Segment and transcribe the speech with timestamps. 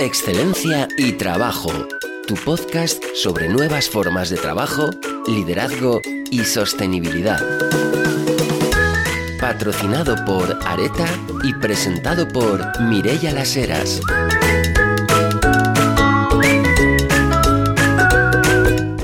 [0.00, 1.70] Excelencia y Trabajo,
[2.26, 4.90] tu podcast sobre nuevas formas de trabajo,
[5.28, 7.40] liderazgo y sostenibilidad.
[9.40, 11.06] Patrocinado por Areta
[11.44, 14.00] y presentado por Mirella Las Heras.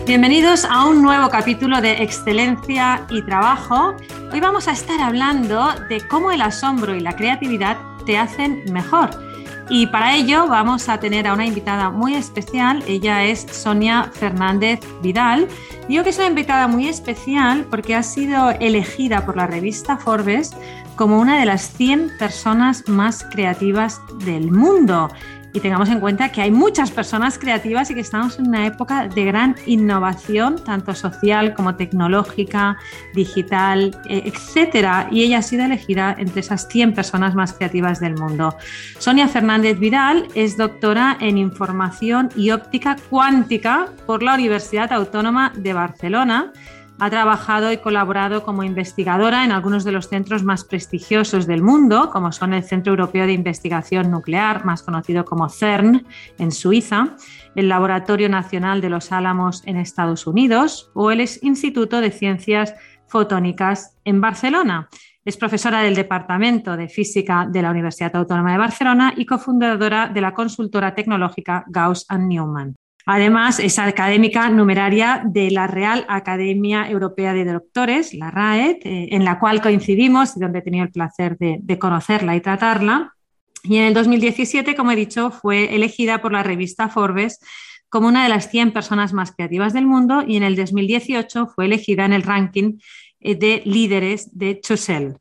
[0.07, 3.96] Bienvenidos a un nuevo capítulo de Excelencia y Trabajo.
[4.32, 9.29] Hoy vamos a estar hablando de cómo el asombro y la creatividad te hacen mejor.
[9.73, 12.83] Y para ello vamos a tener a una invitada muy especial.
[12.88, 15.47] Ella es Sonia Fernández Vidal.
[15.88, 20.56] Digo que es una invitada muy especial porque ha sido elegida por la revista Forbes
[20.97, 25.09] como una de las 100 personas más creativas del mundo
[25.52, 29.08] y tengamos en cuenta que hay muchas personas creativas y que estamos en una época
[29.08, 32.78] de gran innovación, tanto social como tecnológica,
[33.14, 35.08] digital, eh, etcétera.
[35.10, 38.56] Y ella ha sido elegida entre esas 100 personas más creativas del mundo.
[38.98, 45.72] Sonia Fernández Vidal es doctora en Información y Óptica Cuántica por la Universidad Autónoma de
[45.72, 46.53] Barcelona
[47.01, 52.11] ha trabajado y colaborado como investigadora en algunos de los centros más prestigiosos del mundo,
[52.11, 56.06] como son el Centro Europeo de Investigación Nuclear, más conocido como CERN,
[56.39, 57.17] en Suiza,
[57.55, 62.75] el Laboratorio Nacional de los Álamos en Estados Unidos o el Instituto de Ciencias
[63.06, 64.91] Fotónicas en Barcelona.
[65.25, 70.21] Es profesora del Departamento de Física de la Universidad Autónoma de Barcelona y cofundadora de
[70.21, 72.77] la consultora tecnológica Gauss Newman.
[73.06, 79.25] Además, es académica numeraria de la Real Academia Europea de Doctores, la RAED, eh, en
[79.25, 83.15] la cual coincidimos y donde he tenido el placer de, conocerla y tratarla.
[83.62, 87.41] Y en el 2017, como he dicho, fue elegida por la revista Forbes
[87.89, 91.65] como una de las 100 personas más creativas del mundo y en el 2018 fue
[91.65, 92.78] elegida en el ranking
[93.19, 95.17] eh, de líderes de Chusel.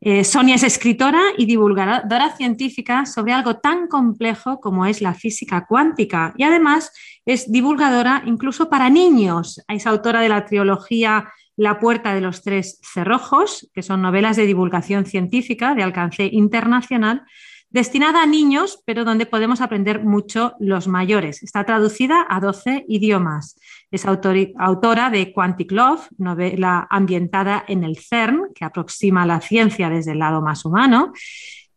[0.00, 5.66] Eh, Sonia es escritora y divulgadora científica sobre algo tan complejo como es la física
[5.66, 6.92] cuántica y además
[7.26, 9.60] es divulgadora incluso para niños.
[9.68, 14.46] Es autora de la trilogía La puerta de los tres cerrojos, que son novelas de
[14.46, 17.24] divulgación científica de alcance internacional,
[17.70, 21.42] destinada a niños, pero donde podemos aprender mucho los mayores.
[21.42, 23.58] Está traducida a 12 idiomas.
[23.90, 30.12] Es autora de Quantic Love, novela ambientada en el CERN, que aproxima la ciencia desde
[30.12, 31.12] el lado más humano.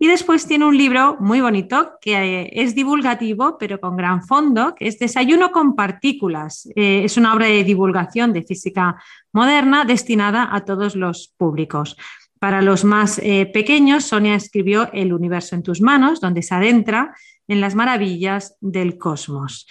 [0.03, 4.73] Y después tiene un libro muy bonito que eh, es divulgativo, pero con gran fondo,
[4.73, 6.67] que es Desayuno con partículas.
[6.75, 8.99] Eh, es una obra de divulgación de física
[9.31, 11.97] moderna destinada a todos los públicos.
[12.41, 17.15] Para los más eh, pequeños, Sonia escribió El universo en tus manos, donde se adentra
[17.47, 19.67] en las maravillas del cosmos.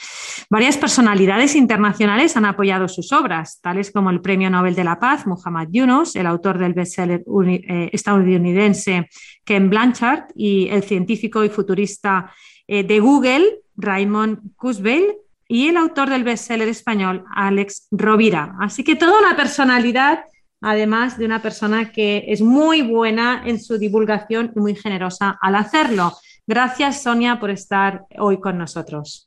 [0.49, 5.27] Varias personalidades internacionales han apoyado sus obras, tales como el Premio Nobel de la Paz,
[5.27, 9.09] Muhammad Yunus, el autor del bestseller eh, estadounidense
[9.45, 12.33] Ken Blanchard y el científico y futurista
[12.69, 15.17] eh, de Google, Raymond Kurzweil,
[15.49, 18.55] y el autor del bestseller español, Alex Rovira.
[18.61, 20.21] Así que toda una personalidad
[20.61, 25.55] además de una persona que es muy buena en su divulgación y muy generosa al
[25.55, 26.13] hacerlo.
[26.47, 29.25] Gracias, Sonia, por estar hoy con nosotros.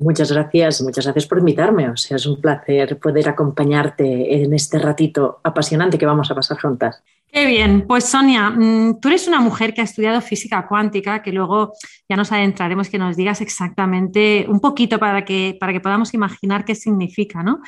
[0.00, 1.90] Muchas gracias, muchas gracias por invitarme.
[1.90, 6.60] O sea, es un placer poder acompañarte en este ratito apasionante que vamos a pasar
[6.60, 7.02] juntas.
[7.30, 11.30] Qué bien, pues Sonia, mm, tú eres una mujer que ha estudiado física cuántica, que
[11.30, 11.74] luego
[12.08, 16.64] ya nos adentraremos, que nos digas exactamente un poquito para que, para que podamos imaginar
[16.64, 17.60] qué significa, ¿no?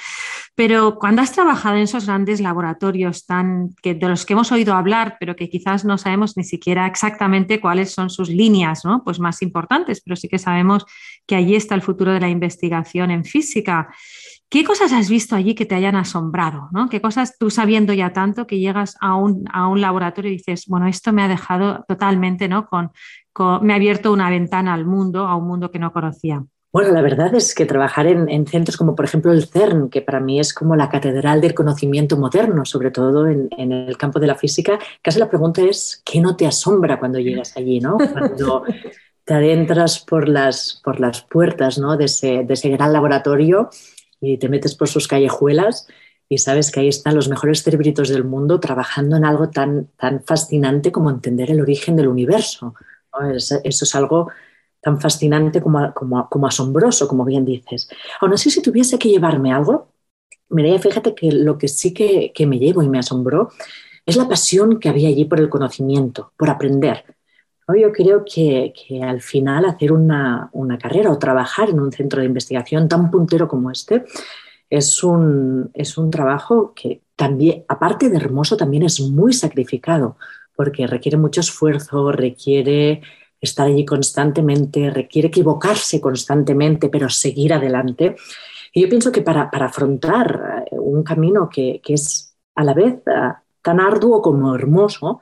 [0.55, 5.17] Pero cuando has trabajado en esos grandes laboratorios tan, de los que hemos oído hablar,
[5.21, 9.03] pero que quizás no sabemos ni siquiera exactamente cuáles son sus líneas ¿no?
[9.05, 10.87] pues más importantes, pero sí que sabemos
[11.27, 13.89] que allí está el futuro de la investigación en física.
[14.51, 16.69] ¿Qué cosas has visto allí que te hayan asombrado?
[16.73, 16.89] ¿no?
[16.89, 19.45] ¿Qué cosas tú sabiendo ya tanto que llegas a un,
[19.81, 22.67] laboratorio y dices, bueno, esto me ha dejado totalmente, ¿no?
[22.69, 22.91] Con,
[23.63, 26.45] me ha abierto una ventana al mundo, a un mundo que no conocía?
[26.73, 30.19] Bueno, la verdad es que trabajar en, centros como por ejemplo el CERN, que para
[30.19, 34.35] mí es como la catedral del conocimiento moderno, sobre todo en, el campo de la
[34.35, 37.79] física, casi la pregunta es, ¿qué no te asombra cuando llegas allí?
[37.79, 37.99] ¿no?
[38.13, 38.65] Cuando
[39.25, 41.97] te adentras por las, por las puertas ¿no?
[41.97, 43.71] de, ese, de ese gran laboratorio
[44.21, 45.87] y te metes por sus callejuelas
[46.29, 50.23] y sabes que ahí están los mejores cerebritos del mundo trabajando en algo tan, tan
[50.23, 52.75] fascinante como entender el origen del universo.
[53.33, 54.31] eso es algo
[54.81, 57.89] tan fascinante como, como, asombroso, como bien dices.
[58.21, 59.93] Aún así, si tuviese que llevarme algo,
[60.49, 63.51] mira, fíjate que lo que sí que, que me llevo y me asombró
[64.07, 67.05] es la pasión que había allí por el conocimiento, por aprender.
[67.75, 68.73] Yo creo que,
[69.03, 70.51] al final hacer una,
[70.81, 74.05] carrera o trabajar en un centro de investigación tan puntero como este
[74.69, 80.17] es un, es un trabajo que también, aparte de hermoso, también es muy sacrificado
[80.55, 83.03] porque requiere mucho esfuerzo, requiere
[83.41, 88.17] estar allí constantemente, requiere equivocarse constantemente, pero seguir adelante.
[88.73, 93.33] Y yo pienso que para, afrontar eh, un camino que, es a la vez eh,
[93.63, 95.21] tan arduo como hermoso,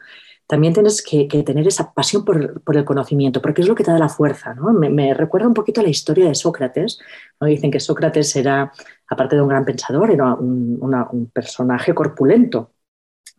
[0.48, 3.98] también tienes que, tener esa pasión por, el conocimiento, porque es lo que te da
[3.98, 4.54] la fuerza.
[4.54, 6.98] Me, recuerda un poquito a la historia de Sócrates.
[7.38, 7.46] ¿no?
[7.48, 8.72] Dicen que Sócrates era,
[9.08, 12.72] aparte de un gran pensador, era un, personaje corpulento.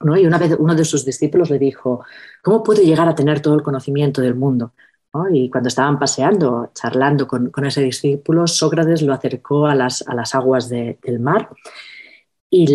[0.01, 0.15] ¿no?
[0.17, 2.05] Y una vez uno de sus discípulos le dijo,
[2.43, 4.73] ¿cómo puedo llegar a tener todo el conocimiento del mundo?
[5.31, 11.19] Y cuando estaban paseando, charlando con, ese discípulo, Sócrates lo acercó a las, aguas del
[11.19, 11.49] mar
[12.51, 12.67] y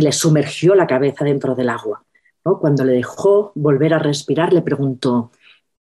[0.00, 2.04] le sumergió la cabeza dentro del agua.
[2.42, 5.30] Cuando le dejó volver a respirar, le preguntó,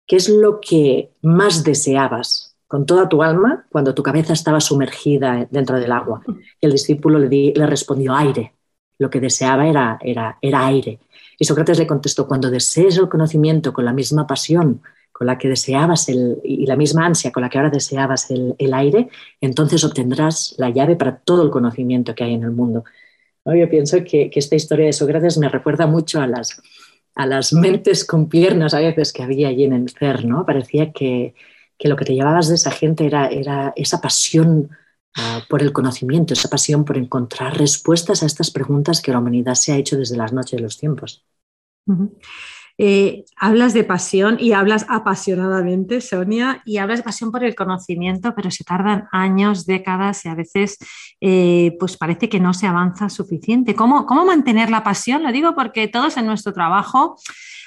[0.06, 5.48] ¿qué es lo que más deseabas con toda tu alma cuando tu cabeza estaba sumergida
[5.50, 6.22] dentro del agua?
[6.60, 8.54] Y el discípulo le, le respondió, aire.
[8.98, 11.00] Lo que deseaba era, era, era aire.
[11.38, 14.82] Y Sócrates le contestó, cuando desees el conocimiento con la misma pasión
[15.20, 18.56] con la que deseabas el, y la misma ansia con la que ahora deseabas el,
[18.58, 19.10] el, aire,
[19.42, 22.86] entonces obtendrás la llave para todo el conocimiento que hay en el mundo.
[23.56, 26.62] Yo pienso que, esta historia de Sócrates me recuerda mucho a las,
[27.16, 30.46] a las mentes con piernas a veces que había allí en el CER, ¿no?
[30.46, 31.34] Parecía que,
[31.80, 34.70] lo que te llevabas de esa gente era, era esa pasión
[35.16, 39.56] ah, por el conocimiento, esa pasión por encontrar respuestas a estas preguntas que la humanidad
[39.56, 41.24] se ha hecho desde las noches de los tiempos.
[42.82, 48.34] Eh, hablas de pasión y hablas apasionadamente, Sonia, y hablas de pasión por el conocimiento,
[48.34, 50.78] pero se tardan años, décadas y a veces
[51.20, 53.76] eh, pues parece que no se avanza suficiente.
[53.76, 55.24] ¿Cómo, ¿Cómo mantener la pasión?
[55.24, 57.18] Lo digo porque todos en nuestro trabajo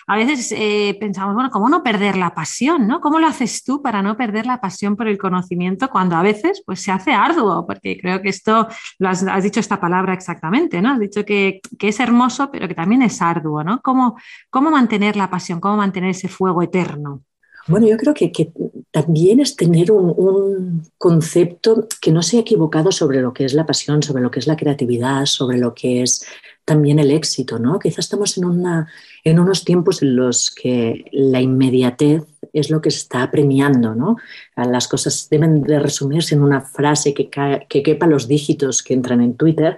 [0.06, 2.86] a veces eh, pensamos, bueno, ¿cómo no perder la pasión?
[2.86, 3.00] ¿no?
[3.00, 6.62] ¿Cómo lo haces tú para no perder la pasión por el conocimiento cuando a veces
[6.66, 7.66] pues, se hace arduo?
[7.66, 8.68] Porque creo que esto,
[8.98, 10.90] lo has, dicho esta palabra exactamente, ¿no?
[10.90, 13.80] Has dicho que, es hermoso, pero que también es arduo, ¿no?
[13.82, 14.16] ¿Cómo,
[14.50, 15.60] ¿Cómo mantener la pasión?
[15.60, 17.22] ¿Cómo mantener ese fuego eterno?
[17.68, 18.32] Bueno, yo creo que,
[18.90, 23.64] también es tener un, un, concepto que no sea equivocado sobre lo que es la
[23.64, 26.26] pasión, sobre lo que es la creatividad, sobre lo que es
[26.64, 27.78] también el éxito, ¿no?
[27.78, 28.88] Quizás estamos en, una,
[29.24, 32.22] en unos tiempos en los que la inmediatez
[32.52, 34.16] es lo que se está premiando, ¿no?
[34.56, 37.28] Las cosas deben de resumirse en una frase que,
[37.68, 39.76] que quepa los dígitos que entran en Twitter.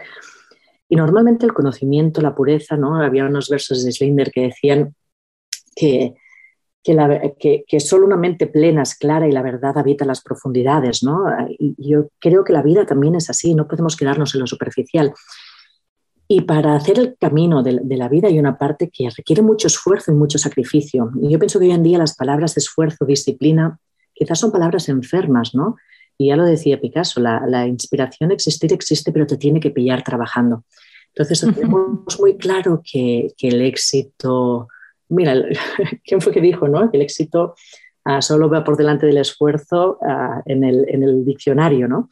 [0.88, 3.00] Y normalmente el conocimiento, la pureza, ¿no?
[3.00, 4.94] Había unos versos de Schlinder que decían
[5.74, 6.14] que,
[6.84, 11.24] que, que, solo una mente plena es clara y la verdad habita las profundidades, ¿no?
[11.48, 15.14] Y yo creo que la vida también es así, no podemos quedarnos en lo superficial.
[16.26, 20.10] Y para hacer el camino de, la vida hay una parte que requiere mucho esfuerzo
[20.10, 21.10] y mucho sacrificio.
[21.20, 23.78] Y yo pienso que hoy en día las palabras esfuerzo, disciplina,
[24.14, 25.76] quizás son palabras enfermas, ¿no?
[26.16, 30.64] Y ya lo decía Picasso, la, inspiración existir existe, pero te tiene que pillar trabajando.
[31.08, 34.68] Entonces tenemos muy claro que, el éxito,
[35.08, 35.34] mira,
[36.04, 36.90] ¿quién fue que dijo, no?
[36.90, 37.54] Que el éxito
[38.04, 42.10] ah, solo va por delante del esfuerzo ah, en, el, en el diccionario, ¿no?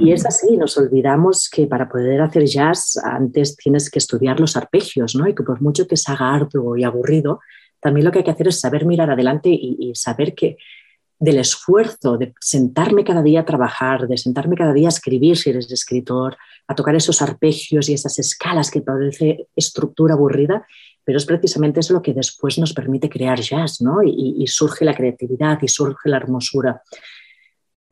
[0.00, 4.56] Y, es así, nos olvidamos que para poder hacer jazz antes tienes que estudiar los
[4.56, 5.28] arpegios, ¿no?
[5.28, 7.40] Y que por mucho que se haga arduo y aburrido,
[7.80, 10.56] también lo que hay que hacer es saber mirar adelante y, saber que
[11.18, 15.50] del esfuerzo de sentarme cada día a trabajar, de sentarme cada día a escribir si
[15.50, 16.36] eres escritor,
[16.66, 20.66] a tocar esos arpegios y esas escalas que parece estructura aburrida,
[21.04, 24.02] pero es precisamente eso lo que después nos permite crear jazz, ¿no?
[24.04, 26.82] Y, surge la creatividad y surge la hermosura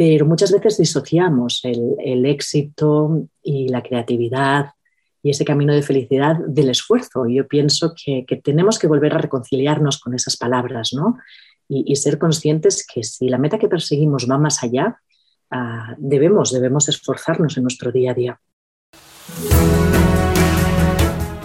[0.01, 4.71] pero muchas veces disociamos el, éxito y la creatividad
[5.23, 7.27] y ese camino de felicidad del esfuerzo.
[7.29, 11.19] Yo pienso que, tenemos que volver a reconciliarnos con esas palabras ¿no?
[11.69, 14.99] y, ser conscientes que si la meta que perseguimos va más allá,
[15.51, 18.41] ah, debemos, debemos esforzarnos en nuestro día a día.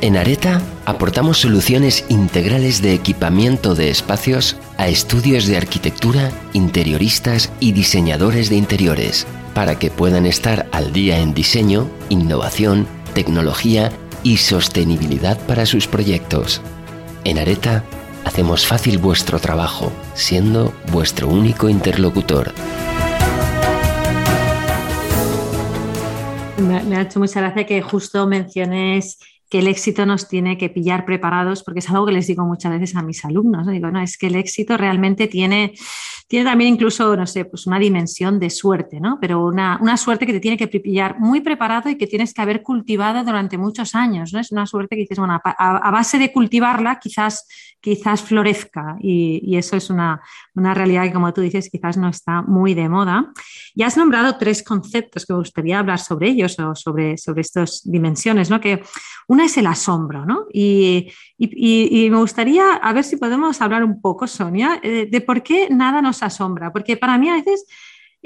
[0.02, 7.72] En Areta aportamos soluciones integrales de equipamiento de espacios a estudios de arquitectura, interioristas y
[7.72, 15.40] diseñadores de interiores, para que puedan estar al día en diseño, innovación, tecnología y sostenibilidad
[15.48, 16.62] para sus proyectos.
[17.24, 17.84] En Areta
[18.26, 22.54] hacemos fácil vuestro trabajo, siendo vuestro único interlocutor.
[26.58, 31.06] Me, ha hecho mucha gracia que justo menciones que el éxito nos tiene que pillar
[31.06, 33.68] preparados, porque es algo que les digo muchas veces a mis alumnos.
[33.68, 35.74] Digo, no, es que el éxito realmente tiene,
[36.28, 39.20] tiene también incluso, no sé, pues una dimensión de suerte, ¿no?
[39.22, 42.64] Pero una, suerte que te tiene que pillar muy preparado y que tienes que haber
[42.64, 44.40] cultivado durante muchos años, ¿no?
[44.40, 47.48] Es una suerte que dices, bueno, a, base de cultivarla quizás,
[47.80, 50.22] quizás florezca y, eso es una,
[50.56, 53.32] una, realidad que, como tú dices, quizás no está muy de moda.
[53.76, 57.82] Y has nombrado tres conceptos que me gustaría hablar sobre ellos o sobre, sobre estas
[57.86, 58.60] dimensiones, ¿no?
[58.60, 58.82] Que
[59.28, 60.46] una es el asombro, ¿no?
[60.52, 65.70] Y, me gustaría a ver si podemos hablar un poco, Sonia, eh, de por qué
[65.70, 67.66] nada nos asombra, porque para mí a veces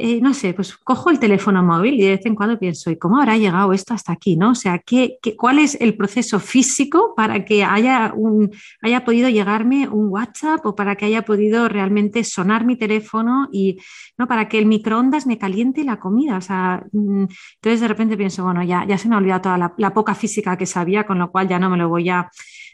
[0.02, 2.98] eh, no sé, pues cojo el teléfono móvil y de vez en cuando pienso, ¿y
[2.98, 4.38] cómo habrá llegado esto hasta aquí?
[4.38, 4.52] ¿no?
[4.52, 8.50] O sea, ¿qué, cuál es el proceso físico para que haya, un,
[8.82, 13.78] haya podido llegarme un WhatsApp o para que haya podido realmente sonar mi teléfono y
[14.18, 14.26] ¿no?
[14.26, 16.38] para que el microondas me caliente la comida?
[16.38, 17.26] O sea, mm,
[17.56, 20.16] entonces de repente pienso, bueno, ya, ya se me ha olvidado toda la, la poca
[20.16, 22.30] física que sabía, con lo cual ya no me lo voy a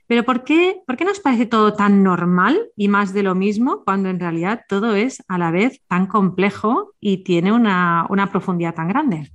[0.08, 3.84] pero ¿por qué, ¿por qué nos parece todo tan normal y más de lo mismo
[3.84, 8.88] cuando en realidad todo es a la vez tan complejo y tiene una, profundidad tan
[8.88, 9.32] grande?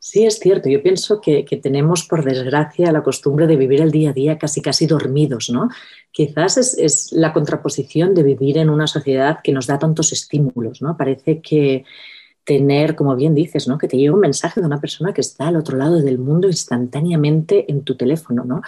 [0.00, 0.68] Sí, es cierto.
[0.68, 4.62] Yo pienso que, tenemos, por desgracia, la costumbre de vivir el día a día casi
[4.62, 5.68] casi dormidos, ¿no?
[6.12, 10.96] Quizás es, la contraposición de vivir en una sociedad que nos da tantos estímulos, ¿no?
[10.96, 11.84] Parece que
[12.44, 13.76] tener, como bien dices, ¿no?
[13.76, 16.46] Que te llegue un mensaje de una persona que está al otro lado del mundo
[16.46, 18.62] instantáneamente en tu teléfono, ¿no?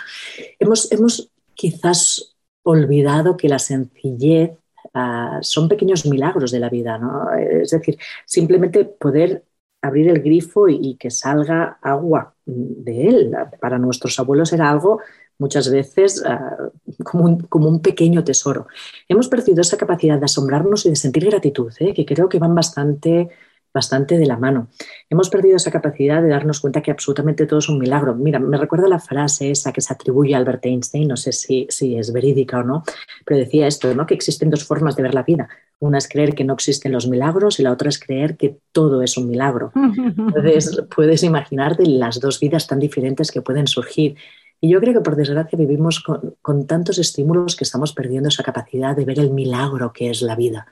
[0.58, 4.52] Hemos, hemos quizás olvidado que la sencillez
[4.94, 7.32] ah, son pequeños milagros de la vida, ¿no?
[7.34, 9.44] Es decir, simplemente poder
[9.82, 13.36] abrir el grifo y, que salga agua de él.
[13.60, 15.00] Para nuestros abuelos era algo
[15.38, 16.70] muchas veces ah,
[17.04, 18.68] como, un, como, un, pequeño tesoro.
[19.08, 21.92] Hemos perdido esa capacidad de asombrarnos y de sentir gratitud, ¿eh?
[21.92, 23.30] que creo que van bastante
[23.72, 24.68] bastante de la mano.
[25.10, 28.14] Hemos perdido esa capacidad de darnos cuenta que absolutamente todo es un milagro.
[28.14, 31.66] Mira, me recuerda la frase esa que se atribuye a Albert Einstein, no sé si,
[31.70, 32.84] si es verídica o no,
[33.24, 34.06] pero decía esto, ¿no?
[34.06, 35.48] que existen dos formas de ver la vida.
[35.80, 39.02] Una es creer que no existen los milagros y la otra es creer que todo
[39.02, 39.70] es un milagro.
[39.74, 44.16] Entonces, puedes imaginarte las dos vidas tan diferentes que pueden surgir.
[44.60, 48.42] Y yo creo que por desgracia vivimos con, con tantos estímulos que estamos perdiendo esa
[48.42, 50.66] capacidad de ver el milagro que es la vida.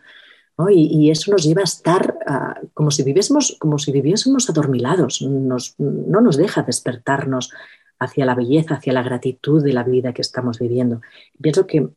[0.68, 6.20] Y, eso nos lleva a estar ah, como, si viviésemos, como si viviésemos adormilados, no
[6.20, 7.52] nos deja despertarnos
[7.98, 11.00] hacia la belleza, hacia la gratitud de la vida que estamos viviendo.
[11.40, 11.90] Pienso que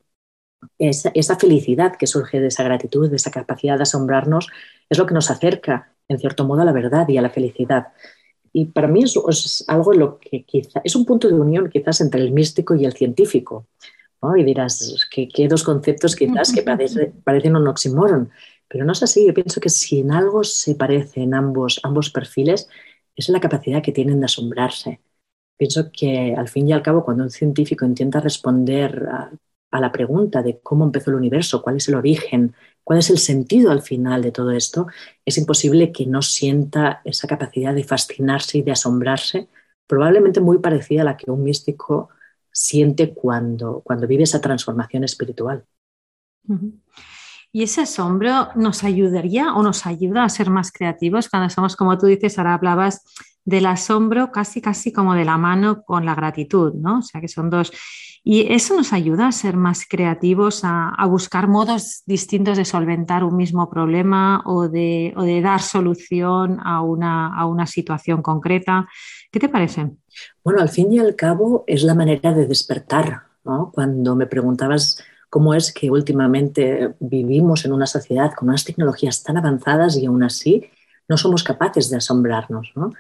[0.78, 4.48] esa, felicidad que surge de esa gratitud, de esa capacidad de asombrarnos,
[4.90, 7.88] es lo que nos acerca, en cierto modo, a la verdad y a la felicidad.
[8.52, 12.22] Y para mí es algo lo que quizá, es un punto de unión quizás entre
[12.22, 13.68] el místico y el científico.
[14.38, 16.62] Y dirás, que, dos conceptos quizás que
[17.24, 18.30] parecen un oxímoron,
[18.68, 19.26] pero no es así.
[19.26, 22.68] Yo pienso que si en algo se parecen ambos, ambos perfiles,
[23.16, 25.02] es la capacidad que tienen de asombrarse.
[25.58, 29.32] Pienso que al fin y al cabo, cuando un científico intenta responder a,
[29.72, 33.20] a la pregunta de cómo empezó el universo, cuál es el origen, cuál es el
[33.20, 34.88] sentido al final de todo esto,
[35.26, 39.48] es imposible que no sienta esa capacidad de fascinarse y de asombrarse,
[39.88, 42.10] probablemente muy parecida a la que un místico
[42.52, 45.66] siente cuando, cuando vive esa transformación espiritual.
[47.52, 51.98] ¿Y ese asombro nos ayudaría o nos ayuda a ser más creativos cuando somos, como
[51.98, 53.04] tú dices, ahora hablabas
[53.44, 57.00] del asombro casi, casi como de la mano con la gratitud, ¿no?
[57.00, 57.72] O sea, que son dos.
[58.24, 63.36] Y eso nos ayuda a ser más creativos, a, buscar modos distintos de solventar un
[63.36, 68.88] mismo problema o de, o de dar solución a una, a una situación concreta.
[69.32, 69.92] ¿Qué te parece?
[70.44, 73.24] Bueno, al fin y al cabo es la manera de despertar.
[73.44, 73.72] ¿no?
[73.74, 79.38] Cuando me preguntabas cómo es que últimamente vivimos en una sociedad con unas tecnologías tan
[79.38, 80.66] avanzadas y aún así
[81.08, 82.72] no somos capaces de asombrarnos.
[82.76, 82.92] ¿no?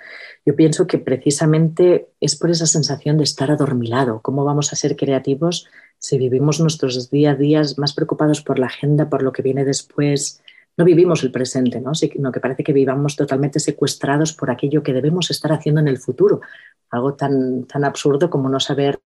[0.45, 4.21] Yo pienso que precisamente es por esa sensación de estar adormilado.
[4.21, 5.67] ¿Cómo vamos a ser creativos
[5.97, 9.65] si vivimos nuestros día a día más preocupados por la agenda, por lo que viene
[9.65, 10.41] después,
[10.77, 11.93] no vivimos el presente, ¿no?
[11.93, 15.97] sino que parece que vivamos totalmente secuestrados por aquello que debemos estar haciendo en el
[15.97, 16.41] futuro.
[16.89, 18.99] Algo tan, tan absurdo como no saber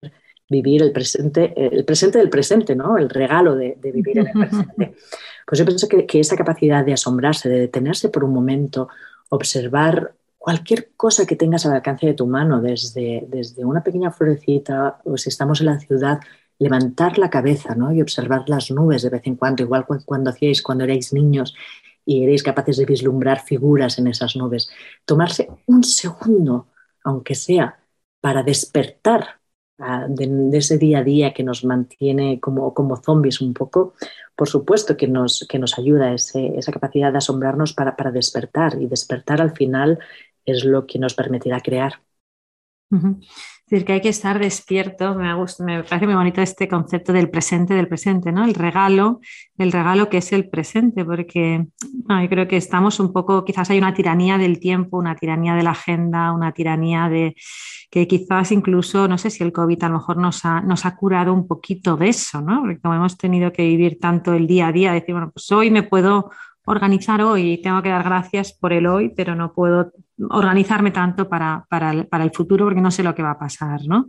[0.49, 2.97] vivir el presente, el presente del presente, ¿no?
[2.97, 4.95] El regalo de, vivir en el presente.
[5.47, 8.89] Pues yo pienso que, que, esa capacidad de asombrarse, de detenerse por un momento,
[9.29, 14.99] observar cualquier cosa que tengas al alcance de tu mano, desde, desde una pequeña florecita,
[15.03, 16.19] o si estamos en la ciudad,
[16.61, 17.91] levantar la cabeza ¿no?
[17.91, 21.55] y observar las nubes de vez en cuando, igual cuando hacíais cuando erais niños
[22.05, 24.69] y erais capaces de vislumbrar figuras en esas nubes.
[25.03, 26.67] Tomarse un segundo,
[27.03, 27.79] aunque sea,
[28.21, 29.41] para despertar
[29.79, 33.95] ah, de, ese día a día que nos mantiene como, como zombies un poco,
[34.35, 38.85] por supuesto que nos, que nos ayuda esa capacidad de asombrarnos para, para despertar y
[38.85, 39.97] despertar al final
[40.45, 42.01] es lo que nos permitirá crear.
[42.91, 45.15] Es decir, que hay que estar despierto.
[45.15, 48.43] Me, me parece muy bonito este concepto del presente, del presente, ¿no?
[48.43, 49.21] El regalo,
[49.57, 53.77] el regalo que es el presente, porque yo creo que estamos un poco, quizás hay
[53.77, 57.35] una tiranía del tiempo, una tiranía de la agenda, una tiranía de
[57.89, 61.45] que quizás incluso, no sé si el COVID a lo mejor nos ha curado un
[61.45, 62.61] poquito de eso, ¿no?
[62.61, 65.71] Porque como hemos tenido que vivir tanto el día a día, decir, bueno, pues hoy
[65.71, 66.31] me puedo
[66.65, 69.91] organizar hoy y tengo que dar gracias por el hoy, pero no puedo
[70.29, 74.07] organizarme tanto para, el, futuro porque no sé lo que va a pasar, ¿no?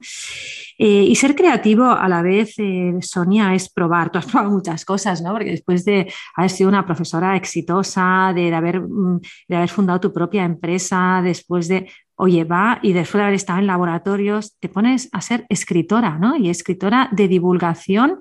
[0.78, 4.10] Eh, y ser creativo a la vez, eh, Sonia, es probar.
[4.10, 5.32] Tú has probado muchas cosas, ¿no?
[5.32, 10.12] Porque después de haber sido una profesora exitosa, de, haber, mm, de haber fundado tu
[10.12, 15.08] propia empresa, después de, oye, va, y después de haber estado en laboratorios, te pones
[15.12, 16.36] a ser escritora, ¿no?
[16.36, 18.20] Y escritora de divulgación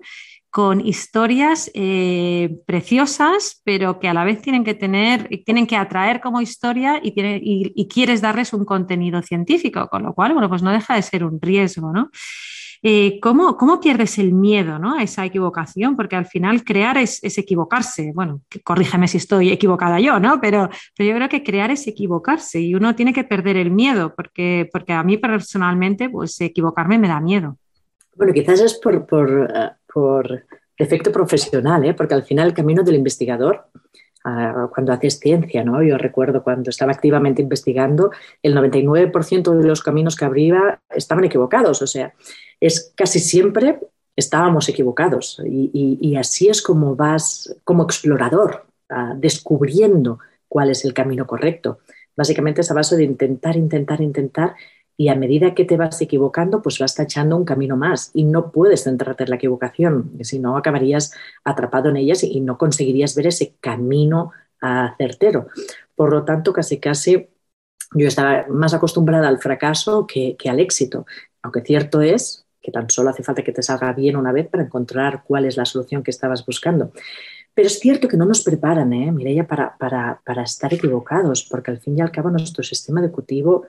[0.51, 6.19] con historias eh, preciosas, pero que a la vez tienen que tener, tienen que atraer
[6.19, 10.95] como historia y, quieres darles un contenido científico, con lo cual, bueno, pues no deja
[10.95, 12.11] de ser un riesgo, ¿no?
[12.83, 14.97] Eh, ¿cómo, pierdes el miedo ¿no?
[14.97, 15.95] a esa equivocación?
[15.95, 18.11] Porque al final crear es, equivocarse.
[18.13, 20.41] Bueno, corrígeme si estoy equivocada yo, ¿no?
[20.41, 24.13] Pero, pero, yo creo que crear es equivocarse y uno tiene que perder el miedo,
[24.15, 27.57] porque, porque a mí personalmente, pues equivocarme me da miedo.
[28.15, 30.45] Bueno, quizás es por, por, eh, por
[30.77, 31.93] defecto profesional, ¿eh?
[31.93, 33.65] porque al final el camino del investigador,
[34.23, 35.83] ah, cuando haces ciencia, ¿no?
[35.83, 41.81] yo recuerdo cuando estaba activamente investigando, el 99% de los caminos que abría estaban equivocados,
[41.81, 42.13] o sea,
[42.59, 43.79] es casi siempre
[44.15, 48.65] estábamos equivocados y, así es como vas como explorador,
[49.15, 51.79] descubriendo cuál es el camino correcto.
[52.15, 54.55] Básicamente es a base de intentar, intentar, intentar
[55.01, 58.51] y a medida que te vas equivocando, pues vas tachando un camino más y no
[58.51, 61.11] puedes centrarte en la equivocación, si no acabarías
[61.43, 64.31] atrapado en ellas y no conseguirías ver ese camino
[64.99, 65.47] certero.
[65.95, 67.29] Por lo tanto, casi casi
[67.95, 71.07] yo estaba más acostumbrada al fracaso que, al éxito,
[71.41, 74.65] aunque cierto es que tan solo hace falta que te salga bien una vez para
[74.65, 76.91] encontrar cuál es la solución que estabas buscando.
[77.55, 81.71] Pero es cierto que no nos preparan, ¿eh, Mireia, para, para, para estar equivocados, porque
[81.71, 83.65] al fin y al cabo nuestro sistema educativo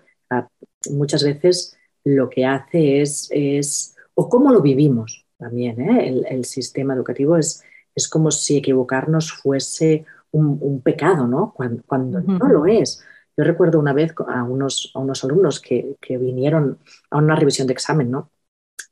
[0.90, 6.24] muchas veces lo que hace es, es o cómo lo vivimos también, ¿eh?
[6.28, 7.62] el, sistema educativo es,
[7.94, 11.52] es como si equivocarnos fuese un, pecado, ¿no?
[11.54, 13.04] Cuando, no lo es.
[13.36, 16.78] Yo recuerdo una vez a unos, a unos alumnos que, vinieron
[17.10, 18.30] a una revisión de examen, ¿no?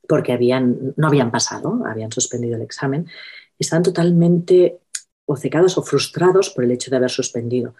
[0.09, 3.06] Porque habían, no habían pasado, habían suspendido el examen,
[3.59, 4.80] estaban totalmente
[5.26, 7.75] obcecados o frustrados por el hecho de haber suspendido.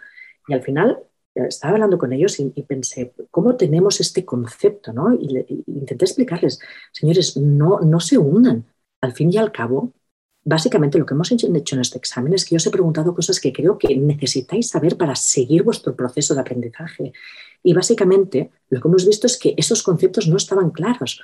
[0.46, 0.98] Y al final
[1.34, 4.93] estaba hablando con ellos y, pensé, ¿cómo tenemos este concepto?
[4.93, 5.14] ¿no?
[5.14, 6.58] Y, intenté explicarles,
[6.93, 8.66] señores, no, no se unan.
[9.00, 9.93] Al fin y al cabo,
[10.45, 13.40] básicamente lo que hemos hecho en este examen es que yo os he preguntado cosas
[13.40, 17.12] que creo que necesitáis saber para seguir vuestro proceso de aprendizaje.
[17.62, 21.23] Y básicamente lo que hemos visto es que esos conceptos no estaban claros.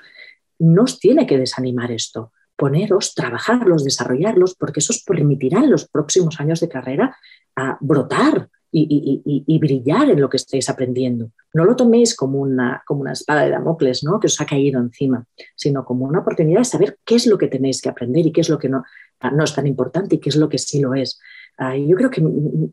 [0.58, 2.32] No os tiene que desanimar esto.
[2.56, 7.16] Poneros, trabajarlos, desarrollarlos, porque eso os permitirá en los próximos años de carrera
[7.54, 11.30] a brotar y, brillar en lo que estáis aprendiendo.
[11.54, 14.20] No lo toméis como una, como una espada de Damocles ¿no?
[14.20, 15.24] que os ha caído encima,
[15.54, 18.42] sino como una oportunidad de saber qué es lo que tenéis que aprender y qué
[18.42, 18.84] es lo que no,
[19.20, 21.18] ah, no es tan importante y qué es lo que sí lo es.
[21.58, 22.22] Ah, yo creo que,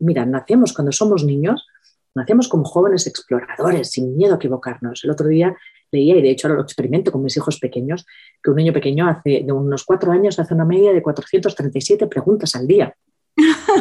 [0.00, 1.66] mira, nacemos cuando somos niños,
[2.14, 5.04] nacemos como jóvenes exploradores, sin miedo a equivocarnos.
[5.04, 5.56] El otro día
[5.90, 8.04] leía, y de hecho ahora lo experimento con mis hijos pequeños,
[8.42, 12.54] que un niño pequeño hace de unos cuatro años hace una media de 437 preguntas
[12.54, 12.94] al día.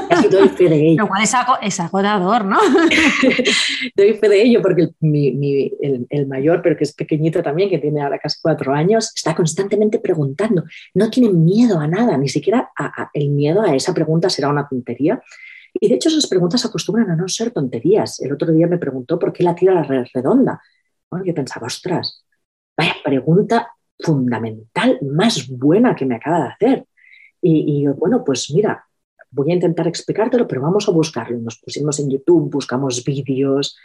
[0.09, 1.03] Casi doy fe de ello.
[1.03, 1.23] Lo cual
[1.61, 2.57] es, agotador, ¿no?
[3.95, 8.17] doy fe de ello porque el, mayor, pero que es pequeñito también, que tiene ahora
[8.17, 10.63] casi cuatro años, está constantemente preguntando.
[10.93, 12.71] No tiene miedo a nada, ni siquiera
[13.13, 15.21] el miedo a esa pregunta será una tontería.
[15.73, 18.19] Y de hecho esas preguntas acostumbran a no ser tonterías.
[18.21, 20.61] El otro día me preguntó por qué la tira redonda.
[21.09, 22.25] Bueno, yo pensaba, ostras,
[22.75, 26.85] vaya pregunta fundamental, más buena que me acaba de hacer.
[27.41, 28.85] Y, y bueno, pues mira,
[29.33, 31.37] voy a intentar explicártelo, pero vamos a buscarlo.
[31.39, 33.75] Nos pusimos en YouTube, buscamos vídeos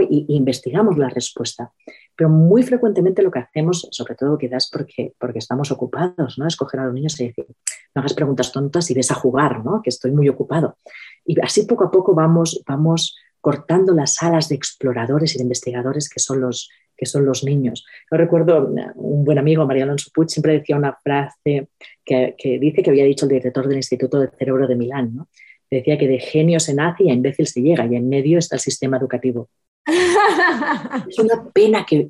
[0.00, 1.72] e, investigamos la respuesta.
[2.14, 6.46] Pero muy frecuentemente lo que hacemos, sobre todo quizás porque, porque estamos ocupados, ¿no?
[6.46, 7.46] es coger a los niños y decir,
[7.94, 9.82] no hagas preguntas tontas y ves a jugar, ¿no?
[9.82, 10.76] que estoy muy ocupado.
[11.24, 16.08] Y así poco a poco vamos, vamos cortando las alas de exploradores y de investigadores
[16.08, 16.68] que son los,
[17.02, 17.84] que son los niños.
[18.08, 21.66] Yo recuerdo eh, un buen amigo, María Alonso Puig, siempre decía una frase
[22.04, 25.28] que, dice que había dicho el director del Instituto del Cerebro de Milán, ¿no?
[25.68, 28.54] decía que de genio se nace y a imbécil se llega, y en medio está
[28.54, 29.48] el sistema educativo.
[31.08, 32.08] es una pena que,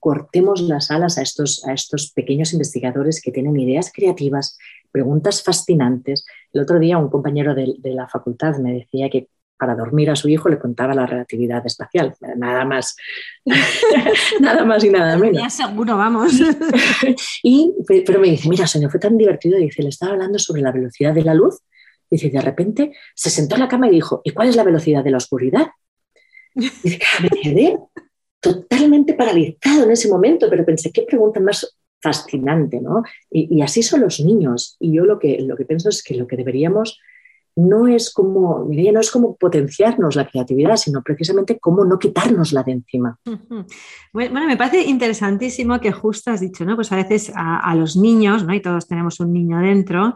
[0.00, 4.56] cortemos las alas a estos, a estos pequeños investigadores que tienen ideas creativas,
[4.90, 6.24] preguntas fascinantes.
[6.54, 10.28] El otro día un compañero de la facultad me decía que para dormir a su
[10.28, 12.96] hijo le contaba la relatividad espacial, nada más,
[14.40, 15.42] nada más y nada menos.
[15.42, 16.32] Ya seguro, vamos.
[17.42, 20.72] y, pero me dice, mira, señor, fue tan divertido, dice, le estaba hablando sobre la
[20.72, 21.60] velocidad de la luz,
[22.10, 25.02] dice, de repente se sentó en la cama y dijo, ¿y cuál es la velocidad
[25.02, 25.68] de la oscuridad?
[26.54, 27.78] Dice, me quedé
[28.40, 33.02] totalmente paralizado en ese momento, pero pensé, qué pregunta más fascinante, ¿no?
[33.30, 34.76] Y, y así son los niños.
[34.78, 37.00] Y yo lo que, lo que pienso es que lo que deberíamos
[37.56, 42.72] no es como, no es como potenciarnos la creatividad, sino precisamente cómo no quitárnosla de
[42.72, 43.18] encima.
[44.12, 46.76] Bueno, me parece interesantísimo que justo has dicho, ¿no?
[46.76, 48.54] Pues a veces a, los niños, ¿no?
[48.54, 50.14] Y todos tenemos un niño dentro,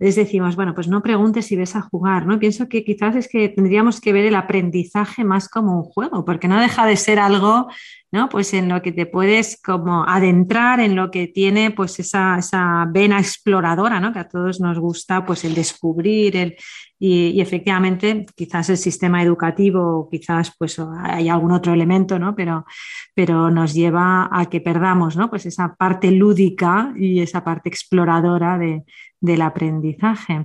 [0.00, 2.40] les decimos, bueno, pues no preguntes si ves a jugar, ¿no?
[2.40, 6.48] Pienso que quizás es que tendríamos que ver el aprendizaje más como un juego, porque
[6.48, 7.68] no deja de ser algo
[8.12, 8.28] ¿no?
[8.28, 12.86] Pues en lo que te puedes como adentrar, en lo que tiene pues esa, esa
[12.90, 14.12] vena exploradora, ¿no?
[14.12, 16.56] Que a todos nos gusta pues el descubrir, el,
[17.02, 22.36] y, efectivamente quizás el sistema educativo, quizás pues hay algún otro elemento, ¿no?
[22.36, 22.66] Pero,
[23.14, 25.30] pero nos lleva a que perdamos, ¿no?
[25.30, 28.84] Pues esa parte lúdica y esa parte exploradora de,
[29.18, 30.44] del aprendizaje.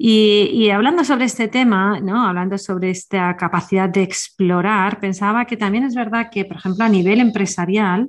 [0.00, 2.24] Y, hablando sobre este tema, ¿no?
[2.24, 6.88] hablando sobre esta capacidad de explorar, pensaba que también es verdad que, por ejemplo, a
[6.88, 8.08] nivel empresarial,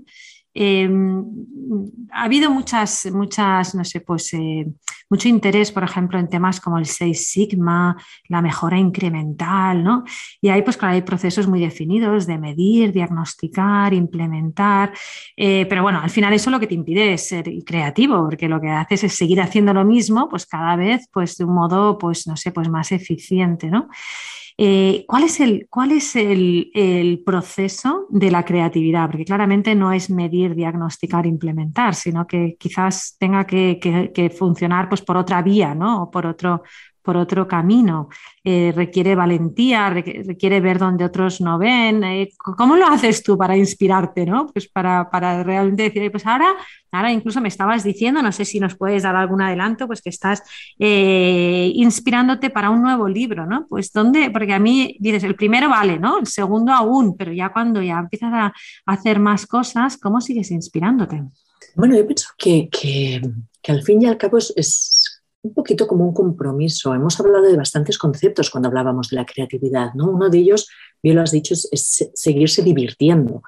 [0.53, 1.23] Em,
[2.11, 4.65] ha habido muchas, muchas, no sé, pues eh,
[5.09, 7.95] mucho interés, por ejemplo, en temas como el 6 Sigma,
[8.27, 10.03] la mejora incremental, ¿no?
[10.41, 14.91] Y ahí, pues claro, hay procesos muy definidos de medir, diagnosticar, implementar,
[15.37, 18.59] eh, pero bueno, al final eso lo que te impide es ser creativo, porque lo
[18.59, 22.27] que haces es seguir haciendo lo mismo, pues cada vez, pues de un modo, pues
[22.27, 23.87] no sé, pues más eficiente, ¿no?
[24.61, 29.09] Eh, ¿Cuál es, el, cuál es el, proceso de la creatividad?
[29.09, 33.79] Porque claramente no es medir, diagnosticar, implementar, sino que quizás tenga que,
[34.13, 36.03] que funcionar pues, por otra vía, ¿no?
[36.03, 36.63] O por otro,
[37.09, 38.07] por otro camino.
[38.43, 42.03] Eh, requiere valentía, requiere ver donde otros no ven.
[42.03, 44.45] Eh, ¿Cómo lo haces tú para inspirarte, ¿no?
[44.45, 46.53] Pues para, para, realmente decir, pues ahora,
[46.91, 50.11] ahora incluso me estabas diciendo, no sé si nos puedes dar algún adelanto, pues que
[50.11, 50.43] estás
[50.77, 53.65] eh, inspirándote para un nuevo libro, ¿no?
[53.67, 56.19] Pues dónde, porque a mí dices, el primero vale, ¿no?
[56.19, 58.53] El segundo aún, pero ya cuando ya empiezas a
[58.85, 61.23] hacer más cosas, ¿cómo sigues inspirándote?
[61.73, 63.19] Bueno, yo pienso que, que,
[63.63, 65.08] que al fin y al cabo es
[65.41, 66.93] un poquito como un compromiso.
[66.93, 70.09] Hemos hablado de bastantes conceptos cuando hablábamos de la creatividad, ¿no?
[70.09, 70.69] Uno de ellos,
[71.01, 73.41] bien lo has dicho, es, seguirse divirtiendo.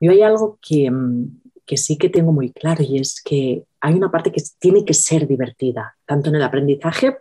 [0.00, 3.94] Yo hay algo que, mm, que, sí que tengo muy claro y es que hay
[3.94, 7.18] una parte que tiene que ser divertida, tanto en el aprendizaje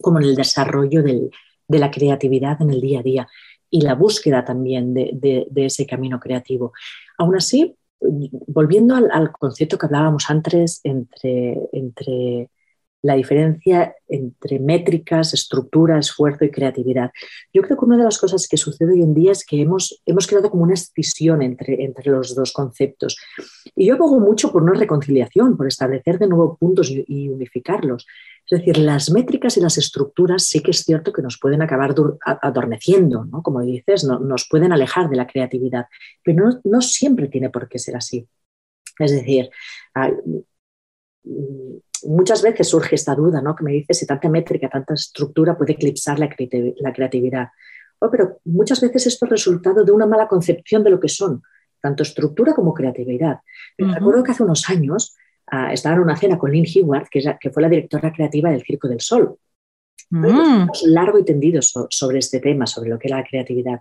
[0.00, 1.30] como en el desarrollo de
[1.68, 3.28] la creatividad en el día a día
[3.72, 6.72] y la búsqueda también de, ese camino creativo.
[7.16, 12.50] Aún así, volviendo al, al, concepto que hablábamos antes entre, entre
[13.02, 17.10] la diferencia entre métricas, estructura, esfuerzo y creatividad.
[17.52, 20.00] Yo creo que una de las cosas que sucede hoy en día es que hemos,
[20.06, 23.16] hemos creado como una escisión entre, entre los dos conceptos.
[23.74, 28.06] Y yo abogo mucho por una reconciliación, por establecer de nuevo puntos y, unificarlos.
[28.48, 31.94] Es decir, las métricas y las estructuras sí que es cierto que nos pueden acabar
[32.40, 33.42] adormeciendo, ¿no?
[33.42, 35.86] como dices, no, nos pueden alejar de la creatividad,
[36.22, 38.28] pero no siempre tiene por qué ser así.
[38.98, 39.48] Es decir,
[42.04, 43.54] muchas veces surge esta duda, ¿no?
[43.54, 47.48] Que me dice si tanta métrica, tanta estructura puede eclipsar la, creatividad.
[47.98, 51.42] Oh, pero muchas veces esto es resultado de una mala concepción de lo que son,
[51.80, 53.40] tanto estructura como creatividad.
[53.78, 57.62] Recuerdo que hace unos años ah, estaba en una cena con Lynn Heward, que, fue
[57.62, 59.36] la directora creativa del Circo del Sol.
[60.10, 60.68] Mm.
[60.88, 63.80] largo y tendido sobre este tema, sobre lo que es la creatividad.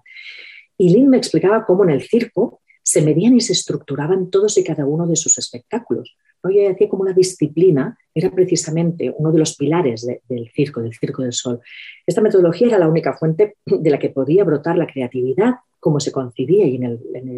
[0.78, 4.64] Y Lynn me explicaba cómo en el circo se medían y se estructuraban todos y
[4.64, 6.16] cada uno de sus espectáculos.
[6.44, 11.22] Ella decía como una disciplina era precisamente uno de los pilares del circo, del Circo
[11.22, 11.60] del Sol.
[12.06, 16.12] Esta metodología era la única fuente de la que podía brotar la creatividad como se
[16.12, 17.30] concibía en el, en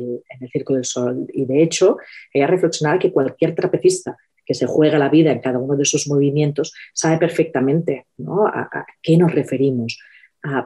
[0.42, 1.28] el, Circo del Sol.
[1.32, 1.98] Y de hecho,
[2.34, 6.08] ella reflexionaba que cualquier trapecista que se juega la vida en cada uno de esos
[6.08, 8.06] movimientos sabe perfectamente
[8.54, 9.98] a, qué nos referimos.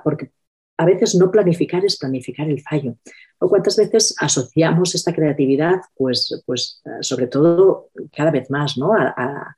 [0.04, 0.32] porque
[0.78, 2.96] a veces no planificar es planificar el fallo.
[3.40, 8.94] ¿O cuántas veces asociamos esta creatividad, pues, pues sobre todo cada vez más, ¿no?
[8.94, 9.56] A,